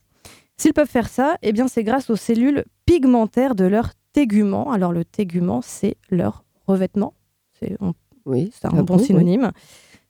[0.58, 4.72] S'ils peuvent faire ça, eh bien c'est grâce aux cellules pigmentaires de leur tégument.
[4.72, 7.14] Alors le tégument, c'est leur revêtement.
[7.60, 7.78] C'est
[8.26, 9.52] oui, un bon synonyme.
[9.54, 9.62] Oui.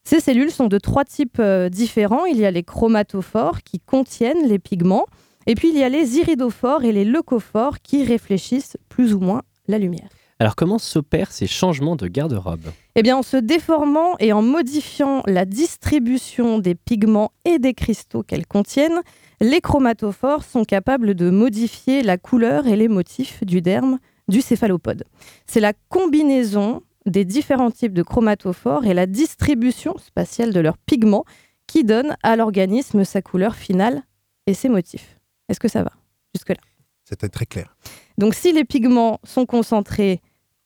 [0.04, 2.26] Ces cellules sont de trois types euh, différents.
[2.26, 5.08] Il y a les chromatophores qui contiennent les pigments,
[5.48, 9.42] et puis il y a les iridophores et les leucophores qui réfléchissent plus ou moins
[9.68, 10.10] la lumière.
[10.40, 12.72] Alors comment s'opèrent ces changements de garde-robe?
[12.96, 18.22] Eh bien en se déformant et en modifiant la distribution des pigments et des cristaux
[18.22, 19.02] qu'elles contiennent,
[19.40, 25.06] les chromatophores sont capables de modifier la couleur et les motifs du derme du céphalopode.
[25.46, 31.24] C'est la combinaison des différents types de chromatophores et la distribution spatiale de leurs pigments
[31.68, 34.04] qui donne à l'organisme sa couleur finale
[34.48, 35.20] et ses motifs.
[35.48, 35.92] Est-ce que ça va?
[36.34, 36.62] Jusque-là
[37.06, 37.76] C'était très clair.
[38.18, 40.22] Donc si les pigments sont concentrés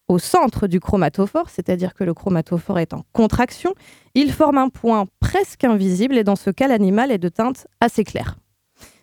[0.09, 3.73] au centre du chromatophore, c'est-à-dire que le chromatophore est en contraction,
[4.15, 8.03] il forme un point presque invisible et dans ce cas l'animal est de teinte assez
[8.03, 8.37] claire.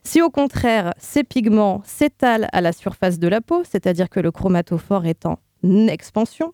[0.02, 4.32] Si au contraire ces pigments s'étalent à la surface de la peau, c'est-à-dire que le
[4.32, 6.52] chromatophore est en expansion,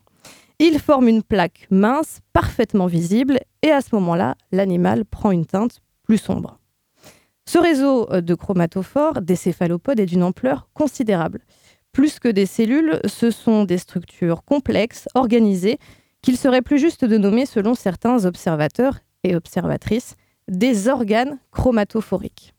[0.59, 5.81] il forme une plaque mince, parfaitement visible, et à ce moment-là, l'animal prend une teinte
[6.05, 6.61] plus sombre.
[7.47, 11.41] Ce réseau de chromatophores des céphalopodes est d'une ampleur considérable.
[11.93, 15.79] Plus que des cellules, ce sont des structures complexes, organisées,
[16.23, 20.17] qu'il serait plus juste de nommer, selon certains observateurs et observatrices,
[20.49, 22.55] des organes chromatophoriques.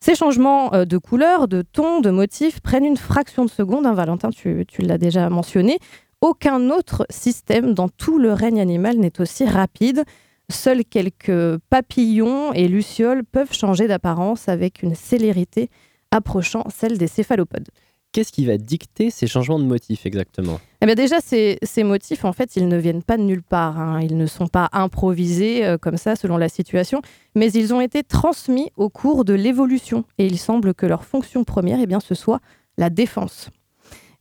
[0.00, 3.86] Ces changements euh, de couleur, de ton, de motif prennent une fraction de seconde.
[3.86, 5.78] Hein, Valentin, tu, tu l'as déjà mentionné.
[6.20, 10.04] Aucun autre système dans tout le règne animal n'est aussi rapide.
[10.50, 15.68] Seuls quelques papillons et lucioles peuvent changer d'apparence avec une célérité
[16.10, 17.68] approchant celle des céphalopodes.
[18.18, 20.58] Qu'est-ce qui va dicter ces changements de motifs exactement?
[20.80, 23.78] Eh bien Déjà, ces, motifs, en fait, ils ne viennent pas de nulle part.
[23.78, 24.00] Hein.
[24.02, 27.00] Ils ne sont pas improvisés euh, comme ça selon la situation,
[27.36, 30.04] mais ils ont été transmis au cours de l'évolution.
[30.18, 32.40] Et il semble que leur fonction première, eh bien, ce soit
[32.76, 33.50] la défense.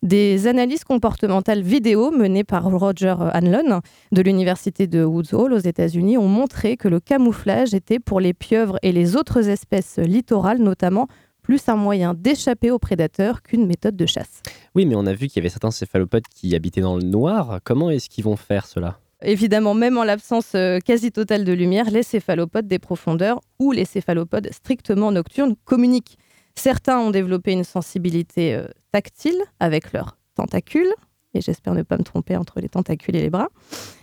[0.04, 3.82] Des analyses comportementales vidéo menées par Roger Hanlon
[4.12, 8.36] de l'université de Woods Hole aux États-Unis ont montré que le camouflage était pour les
[8.36, 11.08] pieuvres et les autres espèces littorales notamment
[11.48, 14.42] plus un moyen d'échapper aux prédateurs qu'une méthode de chasse.
[14.76, 17.62] Oui, mais on a vu qu'il y avait certains céphalopodes qui habitaient dans le noir.
[17.64, 19.00] Comment est-ce qu'ils vont faire cela?
[19.22, 23.86] Évidemment, même en l'absence euh, quasi totale de lumière, les céphalopodes des profondeurs ou les
[23.86, 26.18] céphalopodes strictement nocturnes communiquent.
[26.56, 30.94] Certains ont développé une sensibilité euh, tactile avec leurs tentacules,
[31.34, 33.48] et j'espère ne pas me tromper entre les tentacules et les bras,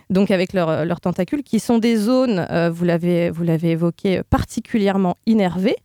[0.09, 3.29] donc avec leurs euh, tentacules, qui sont des zones, euh, vous l'avez
[3.69, 5.77] évoqué, particulièrement innervées,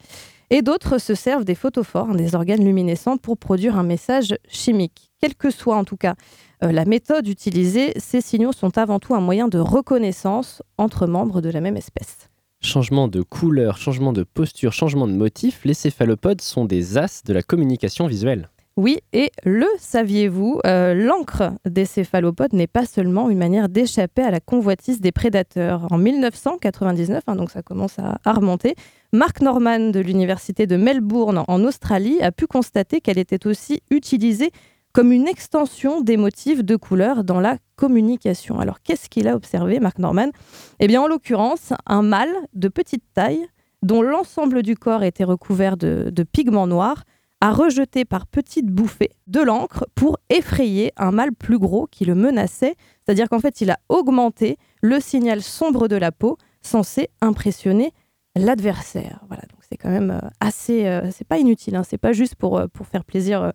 [0.51, 5.11] et d'autres se servent des photophores, des organes luminescents, pour produire un message chimique.
[5.21, 6.15] Quelle que soit en tout cas
[6.63, 11.41] euh, la méthode utilisée, ces signaux sont avant tout un moyen de reconnaissance entre membres
[11.41, 12.29] de la même espèce.
[12.61, 17.33] Changement de couleur, changement de posture, changement de motif, les céphalopodes sont des as de
[17.33, 18.51] la communication visuelle.
[18.77, 24.31] Oui, et le saviez-vous, euh, l'encre des céphalopodes n'est pas seulement une manière d'échapper à
[24.31, 25.87] la convoitise des prédateurs.
[25.91, 28.77] En 1999, hein, donc ça commence à, remonter,
[29.13, 34.53] Mark Norman de l'université de Melbourne en Australie a pu constater qu'elle était aussi utilisée
[34.93, 38.61] comme une extension des motifs de couleur dans la communication.
[38.61, 40.31] Alors qu'est-ce qu'il a observé, Mark Norman?
[40.79, 43.47] Eh bien en l'occurrence, un mâle de petite taille
[43.83, 47.05] dont l'ensemble du corps était recouvert de, de pigments noirs
[47.41, 52.15] a rejeté par petites bouffées de l'encre pour effrayer un mâle plus gros qui le
[52.15, 52.75] menaçait.
[53.05, 57.93] C'est-à-dire qu'en fait, il a augmenté le signal sombre de la peau censé impressionner
[58.37, 59.21] l'adversaire.
[59.29, 60.87] Voilà, donc c'est quand même euh, assez...
[60.87, 63.51] euh, c'est pas inutile, hein, c'est pas juste pour, euh, pour faire plaisir euh,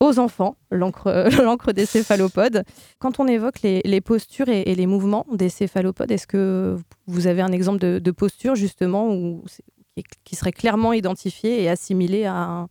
[0.00, 2.64] aux enfants, l'encre des céphalopodes.
[2.98, 6.76] Quand on évoque les, postures et, les mouvements des céphalopodes, est-ce que
[7.06, 9.44] vous avez un exemple de, posture justement où
[10.24, 12.68] qui, serait clairement identifié et assimilé à, un-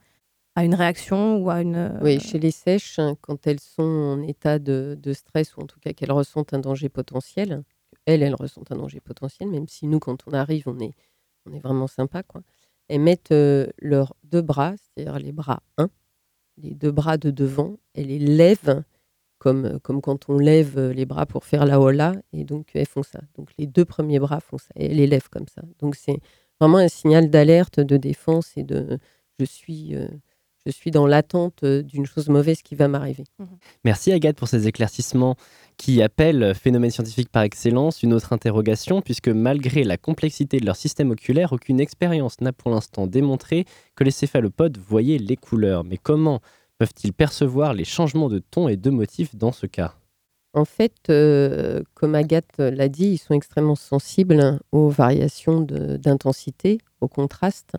[0.56, 1.76] à une réaction ou à une...
[1.76, 5.62] euh, Oui, chez les sèches, hein, quand elles sont en état de, de stress ou
[5.62, 7.64] en tout cas qu'elles ressentent un danger potentiel,
[8.06, 10.94] elles, elles ressentent un danger potentiel, même si nous, quand on arrive, on est,
[11.46, 12.42] on est vraiment sympa, quoi.
[12.88, 15.90] Elles mettent euh, leurs deux bras, c'est-à-dire les bras 1,
[16.58, 18.84] les deux bras de devant, elles les lèvent
[19.40, 22.88] comme, comme quand on lève euh, les bras pour faire la hola, et donc elles
[22.88, 23.20] font ça.
[23.36, 25.64] Donc les deux premiers bras font ça, et elles les lèvent comme ça.
[25.80, 26.20] Donc c'est
[26.60, 29.00] vraiment un signal d'alerte, de défense et de
[29.40, 30.08] je suis, euh,
[30.66, 33.24] je suis dans l'attente euh, d'une chose mauvaise qui va m'arriver.
[33.84, 35.36] Merci Agathe pour ces éclaircissements
[35.78, 40.76] qui appellent phénomène scientifique par excellence une autre interrogation puisque malgré la complexité de leur
[40.76, 45.84] système oculaire, aucune expérience n'a pour l'instant démontré que les céphalopodes voyaient les couleurs.
[45.84, 46.42] Mais comment
[46.78, 49.96] peuvent-ils percevoir les changements de ton et de motifs dans ce cas?
[50.54, 57.10] En fait, euh, comme Agathe l'a dit, ils sont extrêmement sensibles aux variations d'intensité, au
[57.10, 57.76] contraste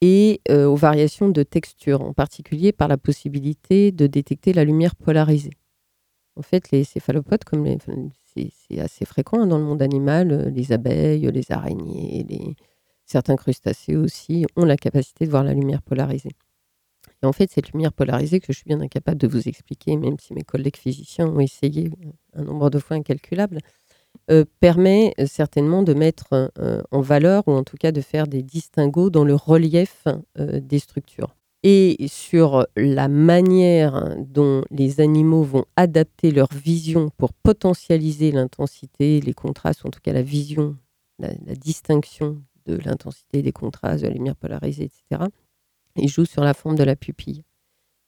[0.00, 4.94] et euh, aux variations de texture, en particulier par la possibilité de détecter la lumière
[4.94, 5.52] polarisée.
[6.36, 7.66] En fait, les céphalopodes, comme
[8.34, 12.26] c'est assez fréquent hein, dans le monde animal, euh, les abeilles, les araignées,
[13.06, 16.32] certains crustacés aussi ont la capacité de voir la lumière polarisée.
[17.22, 20.18] Et en fait, cette lumière polarisée que je suis bien incapable de vous expliquer, même
[20.18, 21.90] si mes collègues physiciens ont essayé
[22.34, 23.60] un nombre de fois incalculable,
[24.28, 28.26] euh, permet euh, certainement de mettre euh, en valeur, ou en tout cas de faire
[28.26, 30.04] des distinguos dans le relief
[30.36, 31.36] des structures.
[31.62, 39.32] Et sur la manière dont les animaux vont adapter leur vision pour potentialiser l'intensité, les
[39.32, 40.76] contrastes, en tout cas la vision,
[41.20, 45.24] la, distinction de l'intensité des contrastes, de la lumière polarisée, etc.,
[45.96, 47.42] ils jouent sur la forme de la pupille.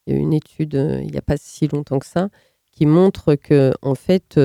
[0.06, 2.28] Il y a une étude il n'y a pas si longtemps que ça
[2.70, 4.38] qui montre que, en fait,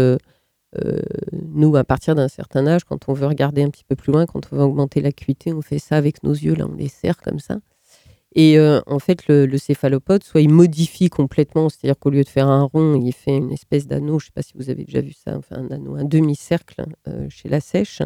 [0.84, 1.00] euh,
[1.32, 4.26] nous, à partir d'un certain âge, quand on veut regarder un petit peu plus loin,
[4.26, 7.18] quand on veut augmenter l'acuité, on fait ça avec nos yeux, là, on les serre
[7.18, 7.58] comme ça.
[8.36, 12.48] Et euh, en fait, le, céphalopode, soit il modifie complètement, c'est-à-dire qu'au lieu de faire
[12.48, 15.02] un rond, il fait une espèce d'anneau, je ne sais pas si vous avez déjà
[15.02, 18.02] vu ça, enfin un anneau, un demi-cercle euh, chez la sèche.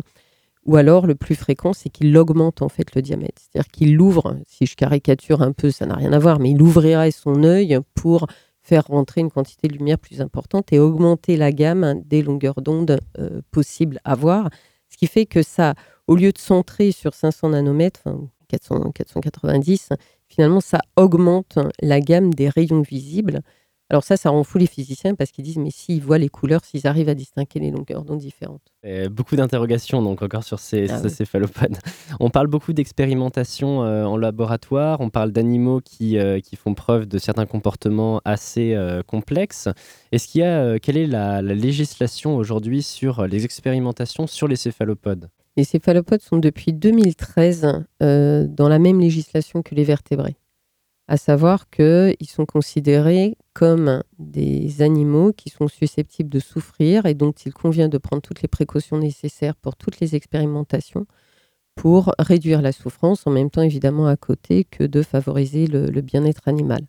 [0.65, 3.41] Ou alors, le plus fréquent, c'est qu'il augmente en fait le diamètre.
[3.41, 6.61] C'est-à-dire qu'il l'ouvre, si je caricature un peu, ça n'a rien à voir, mais il
[6.61, 8.27] ouvrirait son œil pour
[8.67, 12.99] faire rentrer une quantité de lumière plus importante et augmenter la gamme des longueurs d'onde
[13.17, 14.49] euh, possibles à voir.
[14.89, 15.73] Ce qui fait que ça,
[16.07, 19.89] au lieu de centrer sur 500 nanomètres, enfin 400, 490,
[20.27, 23.39] finalement, ça augmente la gamme des rayons visibles.
[23.89, 26.65] Alors ça, ça rend fou les physiciens parce qu'ils disent, mais s'ils voient les couleurs,
[26.65, 28.61] s'ils arrivent à distinguer les longueurs d'onde différentes.
[29.11, 31.09] Beaucoup d'interrogations donc encore sur ces, Ah ces oui.
[31.09, 31.77] céphalopodes.
[32.19, 37.05] On parle beaucoup d'expérimentation euh, en laboratoire, on parle d'animaux qui, euh, qui font preuve
[37.05, 39.69] de certains comportements assez euh, complexes.
[40.11, 44.55] Est-ce qu'il y a, quelle est la, la législation aujourd'hui sur les expérimentations sur les
[44.55, 45.29] céphalopodes?
[45.57, 50.35] Les céphalopodes sont depuis 2013 euh, dans la même législation que les vertébrés.
[51.07, 57.31] À savoir qu'ils sont considérés comme des animaux qui sont susceptibles de souffrir et dont
[57.31, 61.05] il convient de prendre toutes les précautions nécessaires pour toutes les expérimentations
[61.75, 66.01] pour réduire la souffrance, en même temps évidemment à côté que de favoriser le, le
[66.01, 66.81] bien-être animal.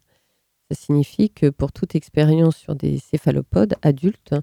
[0.71, 4.35] Ça signifie que pour toute expérience sur des céphalopodes adultes,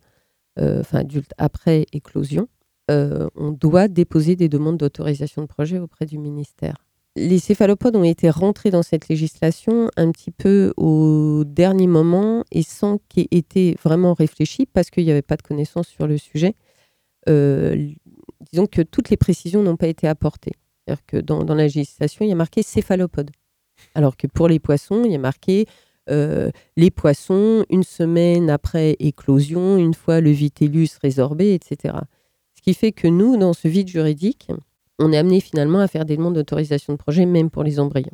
[0.59, 2.47] euh, enfin adultes après éclosion,
[2.91, 6.86] euh, on doit déposer des demandes d'autorisation de projet auprès du ministère.
[7.18, 12.61] Les céphalopodes ont été rentrés dans cette législation un petit peu au dernier moment et
[12.61, 16.18] sans qu'il ait été vraiment réfléchi parce qu'il n'y avait pas de connaissances sur le
[16.18, 16.55] sujet.
[17.30, 17.89] Euh,
[18.51, 20.53] disons que toutes les précisions n'ont pas été apportées.
[20.86, 23.32] C'est-à-dire que dans, dans la législation, il y a marqué céphalopode.
[23.93, 25.68] Alors que pour les poissons, il y a marqué
[26.09, 31.95] euh, les poissons une semaine après éclosion, une fois le vitellus résorbé, etc.
[32.55, 34.49] Ce qui fait que nous, dans ce vide juridique,
[35.00, 38.12] on est amené finalement à faire des demandes d'autorisation de projet, même pour les embryons.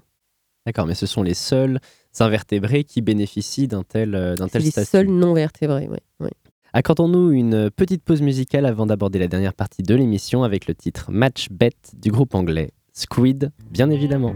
[0.66, 1.80] D'accord, mais ce sont les seuls
[2.20, 4.90] invertébrés qui bénéficient d'un tel, euh, d'un tel les statut.
[4.90, 5.98] seuls non vertébrés, oui.
[6.20, 6.30] oui.
[6.74, 11.12] Accordons-nous une petite pause musicale avant d'aborder la dernière partie de l'émission avec le titre
[11.12, 14.34] Match Bet du groupe anglais Squid, bien évidemment.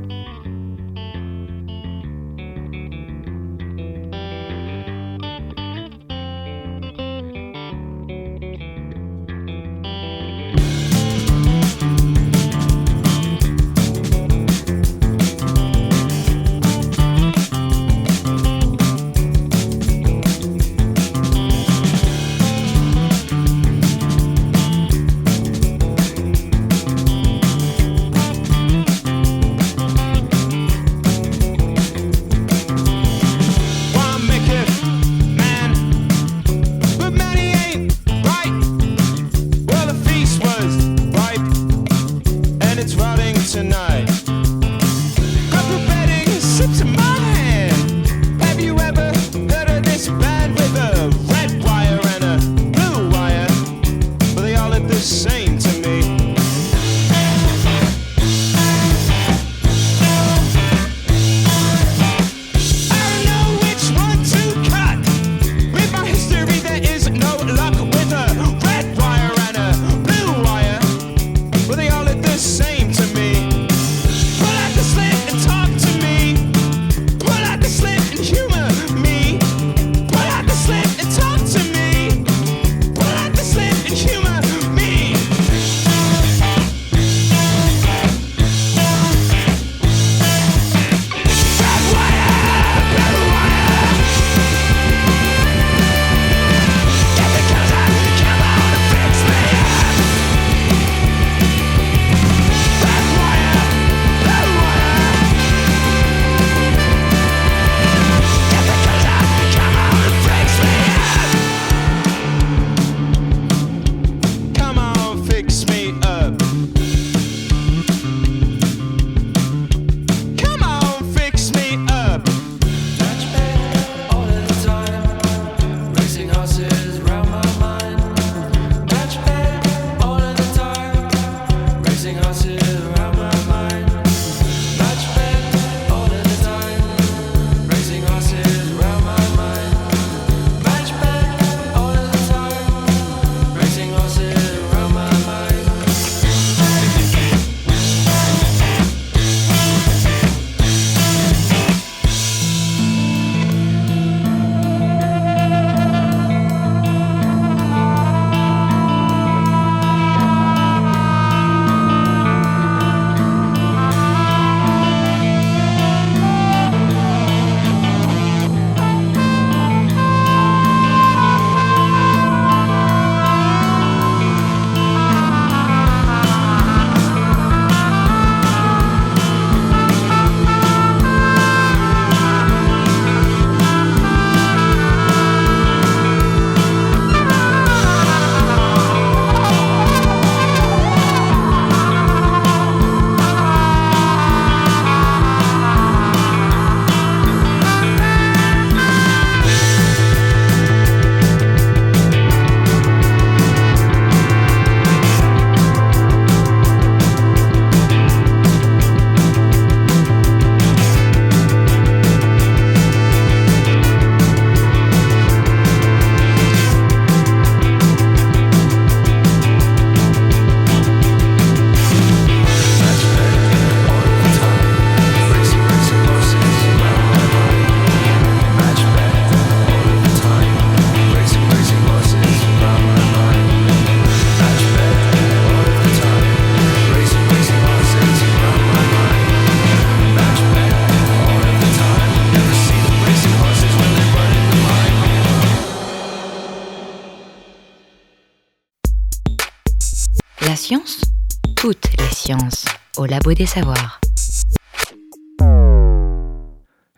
[252.98, 254.00] Au labo des savoirs.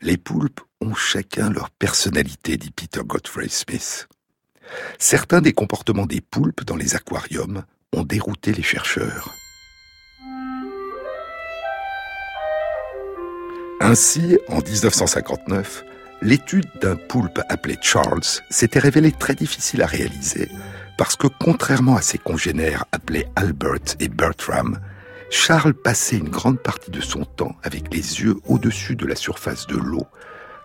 [0.02, 4.08] Les poulpes ont chacun leur personnalité, dit Peter Godfrey Smith.
[5.00, 9.34] Certains des comportements des poulpes dans les aquariums ont dérouté les chercheurs.
[13.80, 15.84] Ainsi, en 1959,
[16.22, 20.50] l'étude d'un poulpe appelé Charles s'était révélée très difficile à réaliser
[20.98, 24.80] parce que, contrairement à ses congénères appelés Albert et Bertram,
[25.30, 29.68] Charles passait une grande partie de son temps avec les yeux au-dessus de la surface
[29.68, 30.08] de l'eau,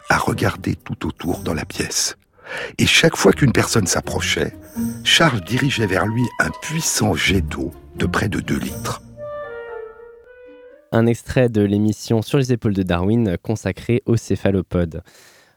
[0.09, 2.17] à regarder tout autour dans la pièce.
[2.79, 4.55] Et chaque fois qu'une personne s'approchait,
[5.05, 9.03] Charles dirigeait vers lui un puissant jet d'eau de près de 2 litres.
[10.93, 15.03] Un extrait de l'émission Sur les épaules de Darwin consacrée aux céphalopodes.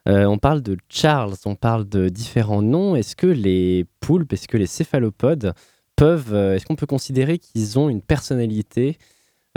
[0.08, 2.96] Euh, on parle de Charles, on parle de différents noms.
[2.96, 5.54] Est-ce que les poulpes, est-ce que les céphalopodes
[5.96, 8.98] peuvent, euh, est-ce qu'on peut considérer qu'ils ont une personnalité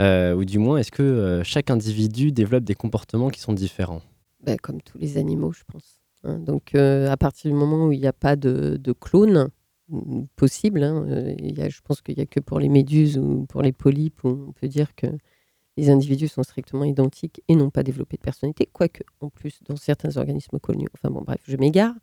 [0.01, 4.01] euh, ou du moins est-ce que euh, chaque individu développe des comportements qui sont différents?
[4.43, 5.99] Ben, comme tous les animaux, je pense.
[6.23, 6.39] hein.
[6.39, 9.49] donc, à partir du moment où il n'y a pas de, de clone
[9.89, 13.73] mm, possible, hein, je pense qu'il n'y a que pour les méduses ou pour les
[13.73, 15.07] polypes on peut dire que
[15.75, 19.75] les individus sont strictement identiques et n'ont pas développé de personnalité, quoique, en plus, dans
[19.77, 21.93] certains organismes connus, enfin bon, bref, je m'égare.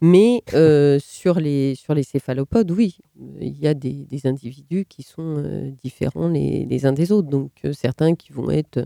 [0.00, 2.98] Mais euh, sur, les, sur les céphalopodes, oui,
[3.40, 7.28] il y a des, individus qui sont euh, différents les, uns des autres.
[7.28, 8.84] Donc, euh, certains qui vont être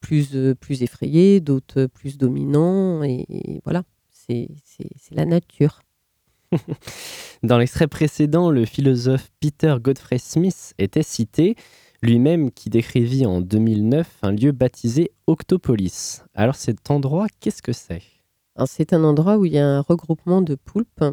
[0.00, 4.48] plus, plus effrayés, d'autres plus dominants, et, et voilà, c'est
[5.12, 5.80] la nature.
[7.42, 11.56] Dans l'extrait précédent, le philosophe Peter Godfrey Smith était cité,
[12.02, 16.22] lui-même qui décrivit en 2009 un lieu baptisé Octopolis.
[16.34, 18.02] Alors cet endroit, qu'est-ce que c'est?
[18.66, 21.04] C'est un endroit où il y a un regroupement de poulpes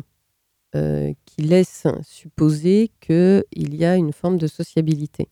[0.76, 5.30] euh, qui laisse supposer qu'il y a une forme de sociabilité.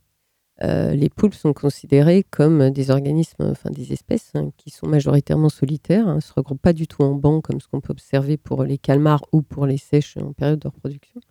[0.63, 5.49] Euh, les poulpes sont considérés comme des organismes, enfin des espèces hein, qui sont majoritairement
[5.49, 8.37] solitaires, hein, ne se regroupent pas du tout en banc comme ce qu'on peut observer
[8.37, 11.21] pour les calmars ou pour les sèches en période de reproduction.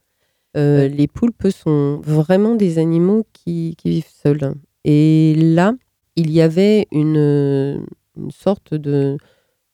[0.56, 4.54] Euh, les poulpes sont vraiment des animaux qui, vivent seuls.
[4.84, 5.74] Et là,
[6.14, 7.84] il y avait une,
[8.30, 9.18] sorte de-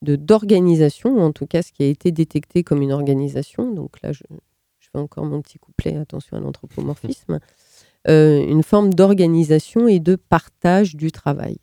[0.03, 3.73] d'organisation, ou en tout cas ce qui a été détecté comme une organisation.
[3.73, 4.25] Donc là, je,
[4.81, 7.39] je fais encore mon petit couplet, attention à l'anthropomorphisme.
[8.09, 11.59] Euh, une forme d'organisation et de partage du travail.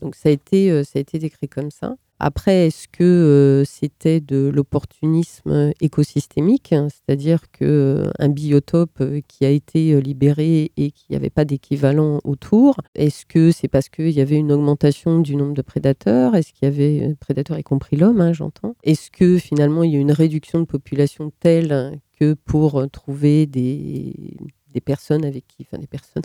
[0.00, 1.96] Donc ça a été, euh, ça a été décrit comme ça.
[2.20, 9.20] Après, est-ce que euh, c'était de l'opportunisme écosystémique, hein, c'est-à-dire que euh, un biotope euh,
[9.26, 12.76] qui a été euh, libéré et qui n'y avait pas d'équivalent autour?
[12.94, 16.36] Est-ce que c'est parce qu'il y avait une augmentation du nombre de prédateurs?
[16.36, 18.76] Est-ce qu'il y avait euh, prédateurs y compris l'homme, hein, j'entends?
[18.84, 23.46] Est-ce que finalement il y a une réduction de population telle que pour euh, trouver
[23.46, 24.36] des
[24.74, 26.24] des personnes avec qui, enfin des personnes,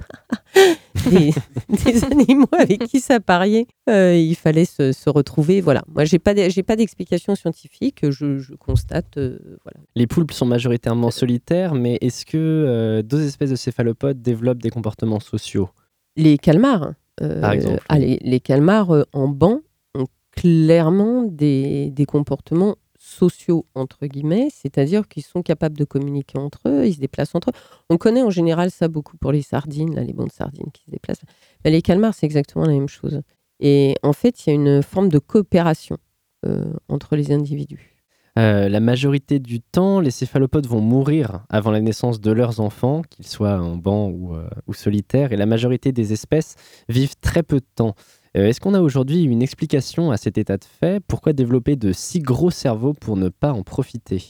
[1.09, 1.31] des,
[1.69, 5.61] des animaux avec qui s'apparier, euh, il fallait se, se retrouver.
[5.61, 5.83] Voilà.
[5.87, 8.09] Moi, j'ai pas, j'ai pas d'explication scientifique.
[8.09, 9.79] Je, je constate, euh, voilà.
[9.95, 14.71] Les poulpes sont majoritairement solitaires, mais est-ce que euh, d'autres espèces de céphalopodes développent des
[14.71, 15.69] comportements sociaux?
[16.17, 19.59] Les calmars, euh, Par exemple, ah, les, les calmars en banc
[19.93, 22.75] ont clairement des, des comportements
[23.09, 27.49] sociaux, entre guillemets, c'est-à-dire qu'ils sont capables de communiquer entre eux, ils se déplacent entre
[27.49, 27.53] eux.
[27.89, 31.23] On connaît en général ça beaucoup pour les sardines, les bandes sardines qui se déplacent.
[31.65, 33.21] Mais les calmars, c'est exactement la même chose.
[33.59, 35.97] Et en fait, il y a une forme de coopération
[36.45, 37.95] euh, entre les individus.
[38.37, 43.01] Euh, la majorité du temps, les céphalopodes vont mourir avant la naissance de leurs enfants,
[43.09, 46.55] qu'ils soient en banc ou, euh, ou solitaires, et la majorité des espèces
[46.87, 47.95] vivent très peu de temps.
[48.37, 51.03] Euh, Est-ce qu'on a aujourd'hui une explication à cet état de fait?
[51.07, 54.23] Pourquoi développer de si gros cerveaux pour ne pas en profiter?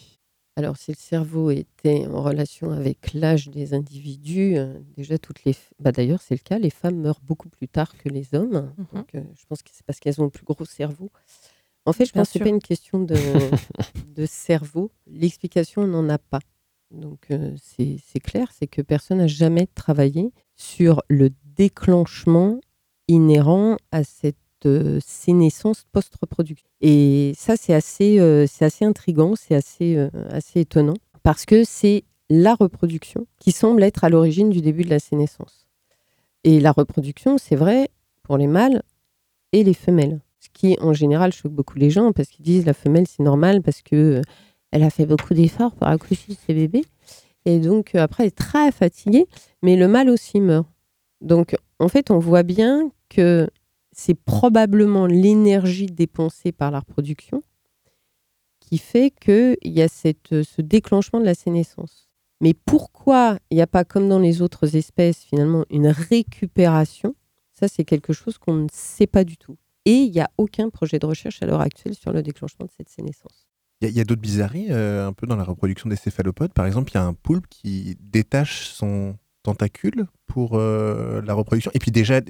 [0.55, 5.53] Alors, si le cerveau était en relation avec l'âge des individus, euh, déjà toutes les.
[5.53, 8.73] f- Bah, D'ailleurs, c'est le cas, les femmes meurent beaucoup plus tard que les hommes.
[8.93, 11.11] Donc, euh, je pense que c'est parce qu'elles ont le plus gros cerveau.
[11.85, 12.43] En fait, je Bien pense que ce sûr.
[12.45, 13.15] pas une question de,
[14.15, 14.91] de cerveau.
[15.07, 16.39] L'explication, on n'en a pas.
[16.91, 22.59] Donc, euh, c'est clair, c'est que personne n'a jamais travaillé sur le déclenchement
[23.09, 26.67] inhérent à cette euh, sénescence post-reproduction.
[26.81, 31.63] Et ça, c'est assez, euh, c'est assez intriguant, c'est assez, euh, assez étonnant, parce que
[31.63, 35.65] c'est la reproduction qui semble être à l'origine du début de la sénescence.
[36.43, 37.89] Et la reproduction, c'est vrai
[38.23, 38.83] pour les mâles
[39.51, 40.21] et les femelles.
[40.39, 43.61] Ce qui, en général, choque beaucoup les gens, parce qu'ils disent la femelle, c'est normal,
[43.61, 44.21] parce que euh,
[44.71, 46.85] elle a fait beaucoup d'efforts pour accoucher ses bébés.
[47.45, 49.25] Et donc, après, elle est très fatiguée,
[49.63, 50.67] mais le mâle aussi meurt.
[51.21, 53.49] Donc, en fait, on voit bien que
[53.91, 57.43] c'est probablement l'énergie dépensée par la reproduction
[58.59, 62.07] qui fait qu'il y a cette, ce déclenchement de la sénescence.
[62.41, 67.15] Mais pourquoi il n'y a pas, comme dans les autres espèces, finalement, une récupération?
[67.51, 69.57] Ça, c'est quelque chose qu'on ne sait pas du tout.
[69.85, 72.71] Et il n'y a aucun projet de recherche à l'heure actuelle sur le déclenchement de
[72.71, 73.47] cette sénescence.
[73.81, 75.95] Il y a, il y a d'autres bizarreries euh, un peu dans la reproduction des
[75.95, 76.53] céphalopodes.
[76.53, 81.71] Par exemple, il y a un poulpe qui détache son tentacule pour euh, la reproduction.
[81.73, 82.21] Et puis déjà,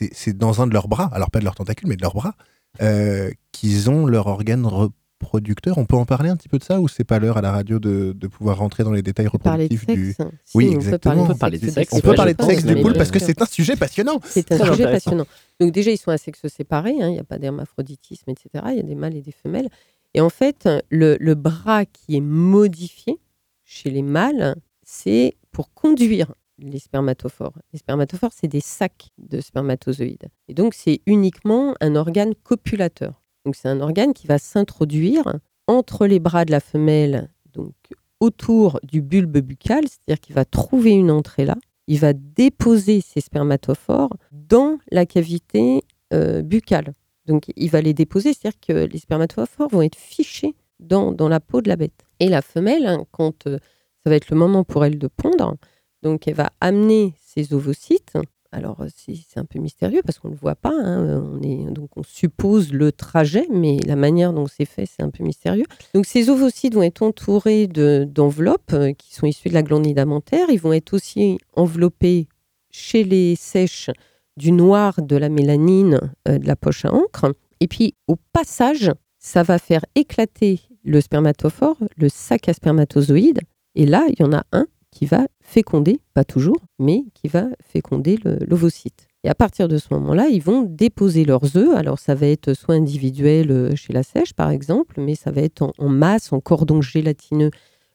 [0.00, 2.14] c'est c'est dans un de leurs bras, alors pas de leurs tentacules, mais de leurs
[2.14, 2.34] bras,
[2.80, 5.78] euh, qu'ils ont leur organe reproducteurs.
[5.78, 7.52] On peut en parler un petit peu de ça ou c'est pas l'heure à la
[7.52, 10.14] radio de, de pouvoir rentrer dans les détails reproductifs du.
[10.44, 11.26] Si, oui, on exactement.
[11.34, 11.92] parler de On peut parler de sexe.
[11.92, 14.20] On peut parler de sexe mais poules bien parce que c'est un sujet passionnant.
[14.24, 15.26] C'est un sujet passionnant.
[15.60, 18.64] Donc déjà, ils sont à sexe séparé, hein, il n'y a pas d'hermaphroditisme, etc.
[18.70, 19.68] Il y a des mâles et des femelles.
[20.14, 23.20] Et en fait, le, le bras qui est modifié
[23.64, 27.58] chez les mâles, c'est pour conduire les spermatophores.
[27.72, 30.28] Les spermatophores, c'est des sacs de spermatozoïdes.
[30.48, 33.22] Et donc, c'est uniquement un organe copulateur.
[33.44, 35.24] Donc, c'est un organe qui va s'introduire
[35.66, 37.74] entre les bras de la femelle, donc
[38.20, 41.56] autour du bulbe buccal, c'est-à-dire qu'il va trouver une entrée là.
[41.86, 45.82] Il va déposer ses spermatophores dans la cavité
[46.12, 46.92] euh, buccale.
[47.26, 51.40] Donc, il va les déposer, c'est-à-dire que les spermatophores vont être fichés dans, dans la
[51.40, 52.06] peau de la bête.
[52.20, 53.58] Et la femelle, hein, quand euh,
[54.04, 55.56] ça va être le moment pour elle de pondre,
[56.02, 58.14] donc elle va amener ses ovocytes.
[58.52, 60.72] Alors, euh, c'est un peu mystérieux parce qu'on ne le voit pas.
[60.74, 65.04] hein, On est, donc, on suppose le trajet, mais la manière dont c'est fait, c'est
[65.04, 65.66] un peu mystérieux.
[65.94, 69.86] Donc, ces ovocytes vont être entourés de- d'enveloppes euh, qui sont issues de la glande
[69.86, 70.46] nidamentaire.
[70.50, 72.26] Ils vont être aussi enveloppés
[72.72, 73.90] chez les sèches
[74.36, 77.32] du noir de la mélanine euh, de la poche à encre.
[77.60, 78.90] Et puis, au passage,
[79.20, 83.42] ça va faire éclater le spermatophore, le sac à spermatozoïdes.
[83.76, 87.48] Et là, il y en a un qui va féconder, pas toujours, mais qui va
[87.64, 89.08] féconder l'ovocyte.
[89.24, 91.74] Et à partir de ce moment-là, ils vont déposer leurs œufs.
[91.76, 95.42] Alors, ça va être soit individuel euh, chez la sèche, par exemple, mais ça va
[95.42, 97.50] être en, en masse, en cordon gélatineux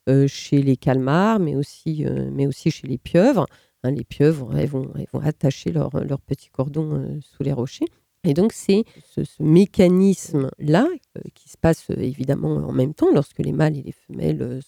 [0.07, 3.47] euh, chez les calmars, mais aussi, euh, mais aussi chez les pieuvres.
[3.83, 7.53] Hein, les pieuvres, elles vont, elles vont attacher leur, leur petit cordon euh, sous les
[7.53, 7.87] rochers.
[8.25, 13.11] Et donc, c'est ce, ce mécanisme-là euh, qui se passe euh, évidemment en même temps
[13.13, 14.59] lorsque les mâles et les femelles euh,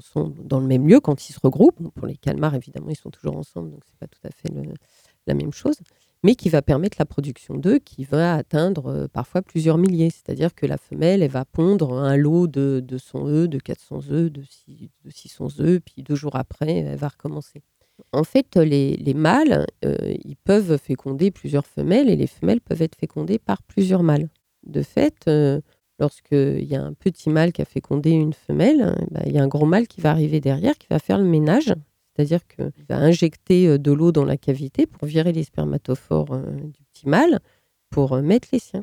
[0.00, 1.90] sont, dans le même lieu quand ils se regroupent.
[1.94, 4.52] Pour les calmars, évidemment, ils sont toujours ensemble, donc c'est pas tout à fait
[5.26, 5.76] la même chose.
[6.22, 10.10] Mais qui va permettre la production d'œufs qui va atteindre parfois plusieurs milliers.
[10.10, 14.30] C'est-à-dire que la femelle, elle va pondre un lot de 200 œufs, de 400 œufs,
[14.30, 17.62] de, de 600 œufs, puis deux jours après, elle va recommencer.
[18.12, 22.96] En fait, les, les mâles, euh, peuvent féconder plusieurs femelles et les femelles peuvent être
[22.96, 24.28] fécondées par plusieurs mâles.
[24.66, 25.60] De fait, euh,
[25.98, 29.38] lorsqu'il y a un petit mâle qui a fécondé une femelle, euh, bah, il y
[29.38, 31.72] a un gros mâle qui va arriver derrière, qui va faire le ménage.
[32.14, 36.82] C'est-à-dire qu'il va injecter euh, de l'eau dans la cavité pour virer les spermatophores du
[36.92, 37.38] petit mâle
[37.90, 38.82] pour mettre les siens.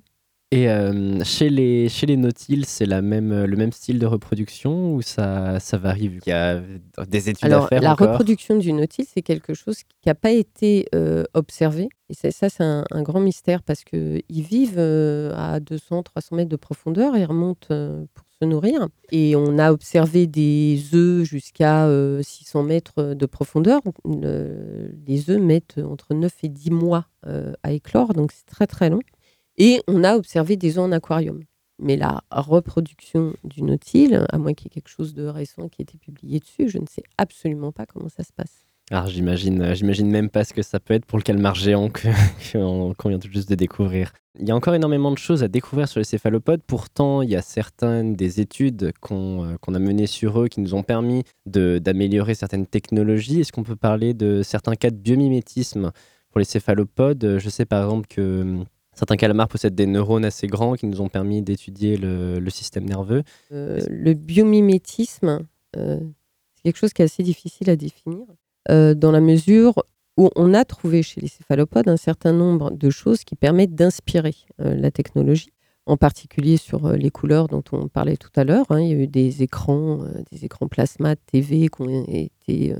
[0.51, 4.05] Et euh, chez, les, chez les nautiles, c'est la même, euh, le même style de
[4.05, 6.61] reproduction ou ça, ça varie vu qu'il y a
[7.05, 8.11] des études Alors, à faire la encore?
[8.11, 11.89] reproduction du nautile, c'est quelque chose qui n'a pas été euh, observé.
[12.09, 16.49] Et ça, c'est un, un grand mystère parce qu'ils vivent euh, à 200, 300 mètres
[16.49, 17.67] de profondeur et remontent
[18.13, 18.87] pour se nourrir.
[19.11, 23.81] Et on a observé des œufs jusqu'à euh, 600 mètres de profondeur.
[24.05, 27.07] Le- les œufs mettent entre 9 et 10 mois
[27.63, 29.01] à éclore, donc c'est très très long.
[29.57, 31.41] Et on a observé des œufs en aquarium.
[31.79, 35.81] Mais la reproduction du nautile, à moins qu'il y ait quelque chose de récent qui
[35.81, 38.67] ait été publié dessus, je ne sais absolument pas comment ça se passe.
[38.89, 41.89] Alors j'imagine, euh, j'imagine même pas ce que ça peut être pour le calmar géant
[42.53, 44.13] qu'on vient tout juste de découvrir.
[44.39, 46.61] Il y a encore énormément de choses à découvrir sur les céphalopodes.
[46.65, 50.73] Pourtant, il y a certaines des études qu'on euh, a menées sur eux qui nous
[50.73, 53.41] ont permis d'améliorer certaines technologies.
[53.41, 55.91] Est-ce qu'on peut parler de certains cas de biomimétisme
[56.29, 57.39] pour les céphalopodes?
[57.39, 58.65] Je sais par exemple que hum,
[58.97, 63.23] certains calmars possèdent des neurones assez grands qui nous ont permis d'étudier le, système nerveux.
[63.51, 65.45] Euh, le biomimétisme,
[65.75, 65.99] euh,
[66.55, 68.25] c'est quelque chose qui est assez difficile à définir,
[68.71, 69.83] euh, dans la mesure
[70.17, 74.33] où on a trouvé chez les céphalopodes un certain nombre de choses qui permettent d'inspirer
[74.57, 75.53] la technologie,
[75.85, 78.65] en particulier sur les couleurs dont on parlait tout à l'heure.
[78.69, 78.81] hein.
[78.81, 79.99] Il y a eu des écrans,
[80.31, 82.73] des écrans plasma TV qui ont été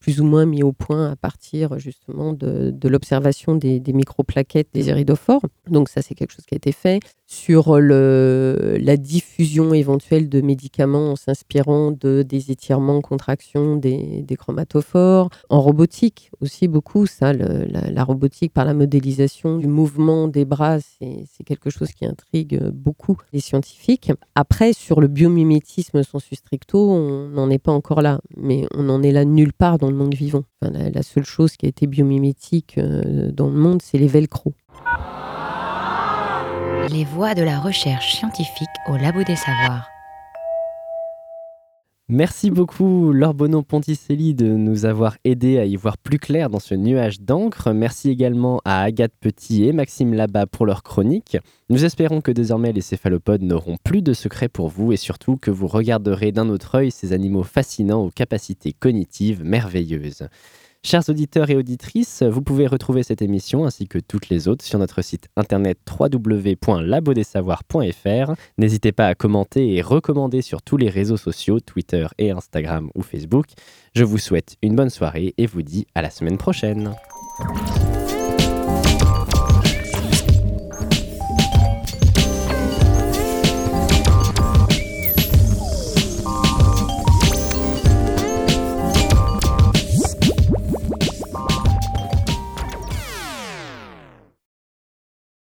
[0.00, 4.88] plus ou moins mis au point à partir justement de, l'observation des, des microplaquettes des
[4.88, 5.42] iridophores.
[5.68, 7.00] Donc ça, c'est quelque chose qui a été fait.
[7.26, 15.28] Sur la diffusion éventuelle de médicaments en s'inspirant de, des étirements, contractions des, chromatophores.
[15.48, 21.44] En robotique aussi beaucoup, ça, la, robotique par la modélisation du mouvement des bras, c'est
[21.44, 24.12] quelque chose qui intrigue beaucoup les scientifiques.
[24.34, 29.02] Après, sur le biomimétisme sensu stricto, on n'en est pas encore là, mais on n'en
[29.02, 30.44] est là nulle part dans le monde vivant.
[30.62, 34.54] La seule chose qui a été biomimétique euh, dans le monde, c'est les velcro.
[36.90, 39.88] Les voies de la recherche scientifique au Labo des Savoirs.
[42.12, 46.74] Merci beaucoup Laure Bonon-Ponticelli de nous avoir aidé à y voir plus clair dans ce
[46.74, 47.70] nuage d'encre.
[47.72, 51.38] Merci également à Agathe Petit et Maxime Labat pour leur chronique.
[51.68, 55.52] Nous espérons que désormais les céphalopodes n'auront plus de secrets pour vous et surtout que
[55.52, 60.26] vous regarderez d'un autre œil ces animaux fascinants aux capacités cognitives merveilleuses.
[60.82, 64.78] Chers auditeurs et auditrices, vous pouvez retrouver cette émission ainsi que toutes les autres sur
[64.78, 68.32] notre site internet www.labodesavoirs.fr.
[68.56, 73.02] N'hésitez pas à commenter et recommander sur tous les réseaux sociaux, Twitter et Instagram ou
[73.02, 73.48] Facebook.
[73.94, 76.94] Je vous souhaite une bonne soirée et vous dis à la semaine prochaine.